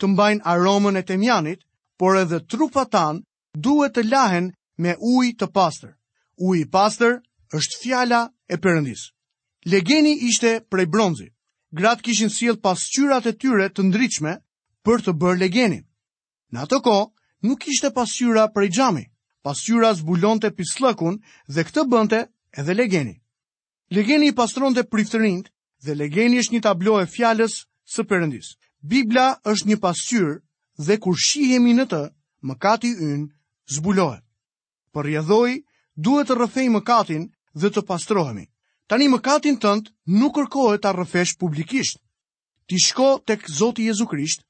të 0.01 0.09
mbajnë 0.11 0.45
aromën 0.49 0.97
e 0.97 1.03
temjanit, 1.03 1.61
por 1.99 2.17
edhe 2.19 2.41
trupa 2.49 2.85
tan 2.91 3.21
duhet 3.55 3.95
të 3.95 4.07
lahen 4.09 4.51
me 4.79 4.97
uj 4.99 5.35
të 5.39 5.47
pastër. 5.55 5.95
Uj 6.41 6.61
i 6.61 6.67
pastër 6.71 7.21
është 7.55 7.81
fjala 7.83 8.23
e 8.51 8.57
përëndis. 8.59 9.13
Legeni 9.65 10.17
ishte 10.29 10.61
prej 10.71 10.87
bronzi. 10.91 11.29
Gratë 11.75 12.03
kishin 12.05 12.31
siel 12.31 12.59
pasqyrat 12.63 13.27
e 13.27 13.33
tyre 13.33 13.69
të 13.71 13.85
ndryqme 13.89 14.37
për 14.85 15.05
të 15.05 15.13
bërë 15.21 15.39
legenin. 15.41 15.85
Në 16.53 16.59
atë 16.67 16.81
ko, 16.87 16.97
nuk 17.43 17.67
ishte 17.71 17.91
pasqyra 17.95 18.49
prej 18.55 18.71
gjami. 18.77 19.05
Pasqyra 19.45 19.91
zbulon 19.99 20.41
të 20.41 20.53
pislëkun 20.57 21.19
dhe 21.55 21.65
këtë 21.67 21.87
bënte 21.91 22.21
edhe 22.61 22.75
legeni. 22.75 23.15
Legeni 23.91 24.31
i 24.31 24.35
pastron 24.37 24.75
të 24.75 24.87
priftërinjt 24.91 25.51
dhe 25.85 25.95
legeni 26.01 26.39
është 26.43 26.55
një 26.57 26.61
tablo 26.67 26.95
e 27.03 27.09
fjales 27.15 27.59
së 27.95 28.03
përëndis. 28.09 28.55
Biblia 28.93 29.29
është 29.53 29.69
një 29.69 29.79
pasyr 29.85 30.29
dhe 30.87 30.97
kur 31.05 31.17
shihemi 31.27 31.75
në 31.77 31.85
të, 31.93 32.03
më 32.47 32.55
kati 32.65 32.91
ynë 33.07 33.27
zbulohet. 33.77 34.25
Për 34.95 35.03
po 35.03 35.03
rjedhoj, 35.07 35.53
duhet 36.07 36.29
të 36.29 36.37
rëfej 36.41 36.69
më 36.75 36.81
katin 36.91 37.25
dhe 37.61 37.69
të 37.73 37.83
pastrohemi. 37.89 38.45
Tani 38.89 39.07
më 39.11 39.19
katin 39.27 39.57
tëndë 39.63 39.93
nuk 40.21 40.35
kërkohet 40.37 40.83
të 40.85 40.93
rëfesh 40.99 41.35
publikisht. 41.41 42.01
Ti 42.69 42.77
shko 42.81 43.11
tek 43.29 43.47
Zoti 43.59 43.87
Jezu 43.89 44.07
Krisht 44.09 44.45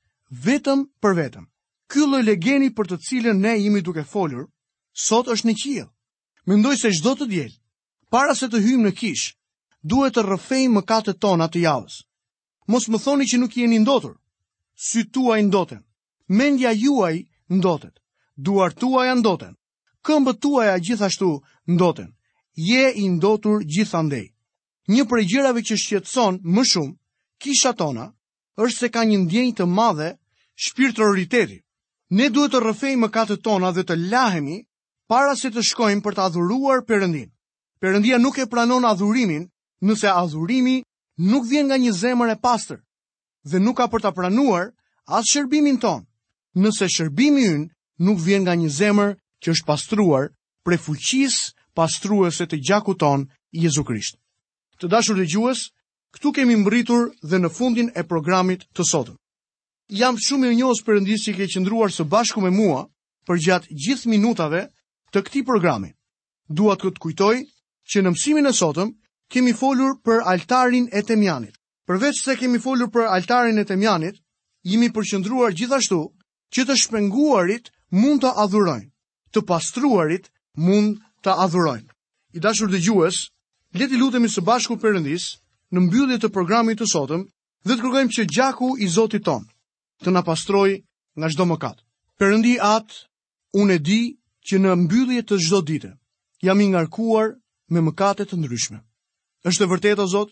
vetëm 0.45 0.85
për 1.03 1.13
vetëm. 1.21 1.45
Ky 1.91 2.07
lloj 2.09 2.23
legjeni 2.27 2.71
për 2.75 2.89
të 2.91 2.99
cilën 3.07 3.39
ne 3.45 3.55
jemi 3.59 3.83
duke 3.87 4.05
folur, 4.05 4.47
sot 5.07 5.29
është 5.31 5.49
në 5.49 5.55
qiell. 5.63 5.91
Mendoj 6.49 6.77
se 6.79 6.91
çdo 6.93 7.15
të 7.17 7.27
diel, 7.31 7.53
para 8.13 8.35
se 8.35 8.49
të 8.49 8.59
hyjmë 8.65 8.85
në 8.89 8.93
kishë, 8.99 9.31
duhet 9.85 10.17
të 10.17 10.23
rëfej 10.25 10.67
më 10.73 10.81
kate 10.89 11.13
tona 11.21 11.47
të 11.53 11.61
javës. 11.69 11.99
Mos 12.73 12.87
më 12.89 12.99
thoni 13.05 13.27
që 13.29 13.41
nuk 13.43 13.57
jeni 13.59 13.79
ndotur, 13.83 14.15
sy 14.75 15.03
tuaj 15.13 15.41
ndoten, 15.45 15.83
mendja 16.29 16.73
juaj 16.73 17.17
ndotet, 17.53 17.97
duar 18.41 18.73
tuaj 18.73 19.11
ndoten, 19.21 19.55
këmbë 20.07 20.33
tuaj 20.43 20.69
a 20.73 20.79
gjithashtu 20.81 21.29
ndoten, 21.69 22.11
je 22.57 22.85
i 22.93 23.05
ndotur 23.19 23.61
gjithandej. 23.69 24.33
Një 24.89 25.05
prej 25.09 25.25
gjërave 25.31 25.61
që 25.65 25.77
shqetson 25.81 26.41
më 26.55 26.63
shumë 26.71 26.97
kisha 27.41 27.73
tona 27.77 28.07
është 28.65 28.79
se 28.79 28.89
ka 28.93 29.05
një 29.05 29.19
ndjenjë 29.25 29.55
të 29.59 29.65
madhe 29.69 30.09
shpirtëroriteti. 30.65 31.59
Ne 32.17 32.27
duhet 32.31 32.53
të 32.53 32.61
rrëfejmë 32.61 33.03
mëkatet 33.05 33.41
tona 33.45 33.71
dhe 33.75 33.83
të 33.89 33.97
lahemi 34.13 34.59
para 35.09 35.37
se 35.37 35.51
të 35.51 35.65
shkojmë 35.73 36.05
për 36.05 36.15
të 36.15 36.25
adhuruar 36.29 36.85
Perëndin. 36.85 37.29
Perëndia 37.81 38.19
nuk 38.21 38.39
e 38.39 38.45
pranon 38.53 38.85
adhurimin 38.85 39.49
nëse 39.85 40.09
adhurimi 40.09 40.77
nuk 41.31 41.45
vjen 41.47 41.69
nga 41.69 41.77
një 41.79 41.93
zemër 41.95 42.33
e 42.35 42.39
pastër 42.41 42.81
dhe 43.51 43.59
nuk 43.61 43.77
ka 43.79 43.87
për 43.93 44.01
ta 44.03 44.11
pranuar 44.17 44.71
as 45.05 45.29
shërbimin 45.33 45.77
ton. 45.85 46.05
Nëse 46.57 46.89
shërbimi 46.89 47.45
ynë 47.55 47.67
nuk 48.07 48.19
vjen 48.25 48.47
nga 48.49 48.55
një 48.57 48.71
zemër 48.73 49.11
që 49.45 49.49
është 49.53 49.69
pastruar 49.69 50.31
prej 50.65 50.81
fuqisë 50.81 51.53
pastruese 51.77 52.47
të 52.49 52.57
gjakut 52.65 52.99
ton, 52.99 53.29
Jezu 53.55 53.85
Krisht. 53.85 54.17
Të 54.81 54.89
dashur 54.91 55.19
dëgjues, 55.19 55.69
këtu 56.17 56.33
kemi 56.35 56.57
mbërritur 56.63 57.11
dhe 57.29 57.39
në 57.43 57.51
fundin 57.55 57.91
e 57.99 58.03
programit 58.09 58.65
të 58.75 58.83
sotëm. 58.91 59.19
Jam 59.93 60.17
shumë 60.17 60.47
i 60.47 60.51
mirënjohës 60.51 60.81
Perëndis 60.87 61.25
që 61.27 61.33
ke 61.37 61.47
qëndruar 61.53 61.93
së 61.93 62.07
bashku 62.11 62.41
me 62.41 62.51
mua 62.55 62.87
për 63.29 63.43
gjatë 63.45 63.75
gjithë 63.85 64.09
minutave 64.15 64.63
të 65.13 65.23
këtij 65.27 65.45
programi. 65.47 65.93
Dua 66.49 66.75
të 66.79 66.95
kujtoj 67.03 67.37
që 67.91 67.99
në 68.03 68.11
mësimin 68.15 68.49
e 68.49 68.55
sotëm 68.55 68.91
kemi 69.33 69.53
folur 69.59 69.93
për 70.07 70.23
altarin 70.33 70.89
e 70.93 71.03
temjanit. 71.03 71.55
Përveç 71.89 72.21
se 72.25 72.35
kemi 72.41 72.59
folur 72.59 72.91
për 72.93 73.07
altarin 73.17 73.59
e 73.59 73.65
temjanit, 73.65 74.17
jemi 74.73 74.89
përqëndruar 74.97 75.55
gjithashtu 75.57 76.01
që 76.55 76.65
të 76.69 76.77
shpenguarit 76.83 77.71
mund 77.93 78.23
të 78.25 78.33
adhurojnë, 78.45 78.89
të 79.35 79.45
pastruarit 79.51 80.29
mund 80.69 80.99
të 81.25 81.37
adhurojnë. 81.47 81.89
I 82.37 82.41
dashur 82.47 82.69
dhe 82.73 82.81
gjues, 82.87 83.19
leti 83.79 84.01
lutemi 84.01 84.29
së 84.29 84.45
bashku 84.49 84.77
përëndis 84.85 85.27
në 85.73 85.85
mbyllit 85.87 86.25
të 86.25 86.33
programit 86.37 86.79
të 86.81 86.89
sotëm 86.95 87.25
dhe 87.67 87.75
të 87.75 87.81
kërgojmë 87.83 88.15
që 88.17 88.27
gjaku 88.35 88.75
i 88.85 88.89
zotit 88.97 89.25
tonë 89.27 89.51
të 90.05 90.13
na 90.15 90.23
pastroj 90.27 90.71
nga 91.19 91.29
shdo 91.31 91.47
më 91.49 91.57
katë. 91.65 91.83
Përëndi 92.19 92.55
atë, 92.71 92.95
unë 93.61 93.75
e 93.77 93.79
di 93.89 94.01
që 94.49 94.55
në 94.61 94.77
mbyllit 94.85 95.29
të 95.29 95.39
shdo 95.45 95.61
dite, 95.69 95.91
jam 96.45 96.61
i 96.61 96.69
ngarkuar 96.73 97.35
me 97.73 97.81
mëkatet 97.81 98.31
të 98.31 98.37
ndryshme 98.41 98.81
është 99.49 99.65
e 99.65 99.69
vërtetë 99.71 100.03
o 100.05 100.07
Zot, 100.09 100.31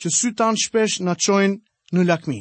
që 0.00 0.10
sy 0.16 0.30
tan 0.38 0.56
shpesh 0.64 1.00
na 1.06 1.14
çojnë 1.18 1.58
në 1.94 2.04
lakmi. 2.06 2.40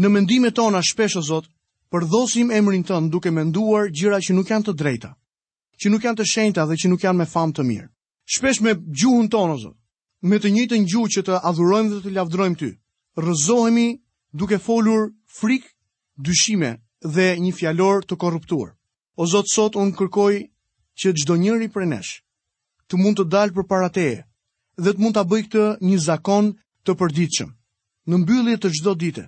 Në 0.00 0.08
mendimet 0.08 0.54
tona 0.56 0.82
shpesh 0.84 1.16
o 1.20 1.24
Zot, 1.24 1.46
përdhosim 1.92 2.50
emrin 2.52 2.84
tënd 2.84 3.10
duke 3.12 3.32
menduar 3.32 3.88
gjëra 3.88 4.18
që 4.20 4.36
nuk 4.36 4.52
janë 4.52 4.66
të 4.68 4.76
drejta, 4.80 5.10
që 5.80 5.90
nuk 5.92 6.04
janë 6.04 6.20
të 6.20 6.28
shenjta 6.32 6.66
dhe 6.68 6.76
që 6.78 6.90
nuk 6.92 7.02
janë 7.04 7.18
me 7.22 7.26
famë 7.28 7.54
të 7.56 7.64
mirë. 7.70 7.88
Shpesh 8.34 8.60
me 8.62 8.74
gjuhën 9.00 9.30
tonë 9.32 9.54
o 9.56 9.60
Zot, 9.64 9.76
me 10.28 10.38
të 10.38 10.52
njëjtën 10.54 10.84
gjuhë 10.90 11.10
që 11.14 11.24
të 11.26 11.40
adhurojmë 11.48 11.94
dhe 11.94 12.00
të 12.04 12.14
lavdërojmë 12.18 12.60
ty, 12.60 12.70
rrëzohemi 13.18 13.88
duke 14.36 14.60
folur 14.60 15.08
frik, 15.38 15.64
dyshime 16.20 16.76
dhe 17.14 17.26
një 17.40 17.54
fjalor 17.56 18.04
të 18.04 18.16
korruptuar. 18.20 18.76
O 19.16 19.26
Zot, 19.26 19.48
sot 19.48 19.76
un 19.80 19.88
kërkoj 19.96 20.34
që 21.00 21.08
çdo 21.16 21.34
njeri 21.40 21.72
prej 21.72 21.88
nesh 21.88 22.18
të 22.90 22.98
mund 22.98 23.20
të 23.22 23.28
dalë 23.32 23.54
përpara 23.54 23.86
teje 23.94 24.24
dhe 24.80 24.92
të 24.96 25.02
mund 25.04 25.16
të 25.16 25.22
bëj 25.28 25.42
këtë 25.52 25.64
një 25.88 25.98
zakon 26.06 26.46
të 26.88 26.94
përdiqëm. 27.00 27.48
Në 28.08 28.16
mbyllje 28.22 28.56
të 28.60 28.68
gjdo 28.76 28.94
dite, 29.02 29.24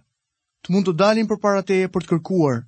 të 0.65 0.69
mund 0.73 0.89
të 0.89 0.95
dalin 1.03 1.29
për 1.29 1.39
parateje 1.45 1.91
për 1.93 2.03
të 2.03 2.11
kërkuar 2.13 2.63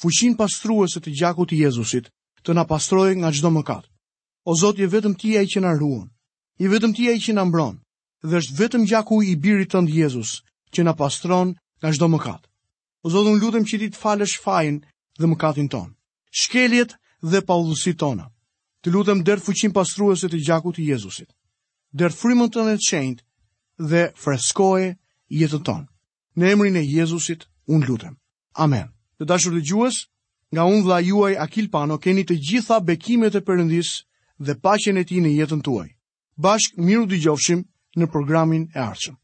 fushin 0.00 0.34
pastruese 0.38 0.98
të 1.00 1.12
gjakut 1.20 1.48
të 1.52 1.60
Jezusit 1.64 2.10
të 2.42 2.54
na 2.56 2.64
pastroj 2.70 3.12
nga 3.20 3.30
gjdo 3.32 3.50
mëkat. 3.56 3.84
O 4.46 4.54
Zot, 4.58 4.78
je 4.78 4.86
vetëm 4.90 5.14
ti 5.18 5.34
i 5.38 5.46
që 5.52 5.60
në 5.62 5.72
ruon, 5.80 6.10
je 6.62 6.68
vetëm 6.70 6.92
ti 6.94 7.06
i 7.10 7.16
që 7.22 7.32
në 7.34 7.44
mbron, 7.48 7.78
dhe 8.26 8.36
është 8.40 8.56
vetëm 8.60 8.84
gjaku 8.90 9.22
i 9.30 9.34
birit 9.42 9.74
ndë 9.74 9.94
Jezus 9.96 10.30
që 10.74 10.82
na 10.86 10.94
pastron 10.98 11.54
nga 11.82 11.90
gjdo 11.94 12.10
mëkat. 12.14 12.42
O 13.06 13.10
Zot, 13.10 13.26
unë 13.30 13.42
lutëm 13.42 13.66
që 13.66 13.78
ti 13.84 13.88
të 13.94 14.00
falësh 14.02 14.36
fajn 14.42 14.82
dhe 15.20 15.26
mëkatin 15.30 15.70
tonë, 15.70 15.94
shkeljet 16.42 16.98
dhe 17.22 17.44
paudhësit 17.46 17.98
tona. 18.02 18.26
Të 18.82 18.88
lutëm 18.94 19.24
dertë 19.26 19.44
fushin 19.46 19.72
pastruese 19.74 20.28
të 20.30 20.38
gjakut 20.46 20.76
të 20.78 20.90
Jezusit 20.90 21.30
dërë 22.00 22.16
frimën 22.20 22.50
të 22.52 22.62
në 22.68 22.72
qenjtë 22.88 23.24
dhe 23.92 24.00
freskoje 24.24 24.88
jetën 25.42 25.62
tonë. 25.68 25.86
Në 26.36 26.50
emrin 26.54 26.76
e 26.76 26.82
Jezusit, 26.84 27.46
unë 27.72 27.88
lutem. 27.88 28.16
Amen. 28.60 28.90
Të 29.16 29.28
dashur 29.30 29.54
dhe 29.56 29.64
gjuës, 29.70 30.02
nga 30.52 30.66
unë 30.68 30.84
vla 30.84 30.98
juaj 31.04 31.32
Akil 31.46 31.70
Pano, 31.72 31.96
keni 31.98 32.24
të 32.28 32.36
gjitha 32.48 32.78
bekimet 32.88 33.34
e 33.34 33.42
përëndis 33.48 33.94
dhe 34.44 34.58
pashen 34.64 35.00
e 35.00 35.04
ti 35.08 35.20
në 35.24 35.32
jetën 35.40 35.62
tuaj. 35.64 35.88
Bashk 36.36 36.76
miru 36.84 37.06
dy 37.08 37.20
gjofshim 37.24 37.64
në 37.96 38.12
programin 38.12 38.68
e 38.76 38.82
arqëm. 38.90 39.16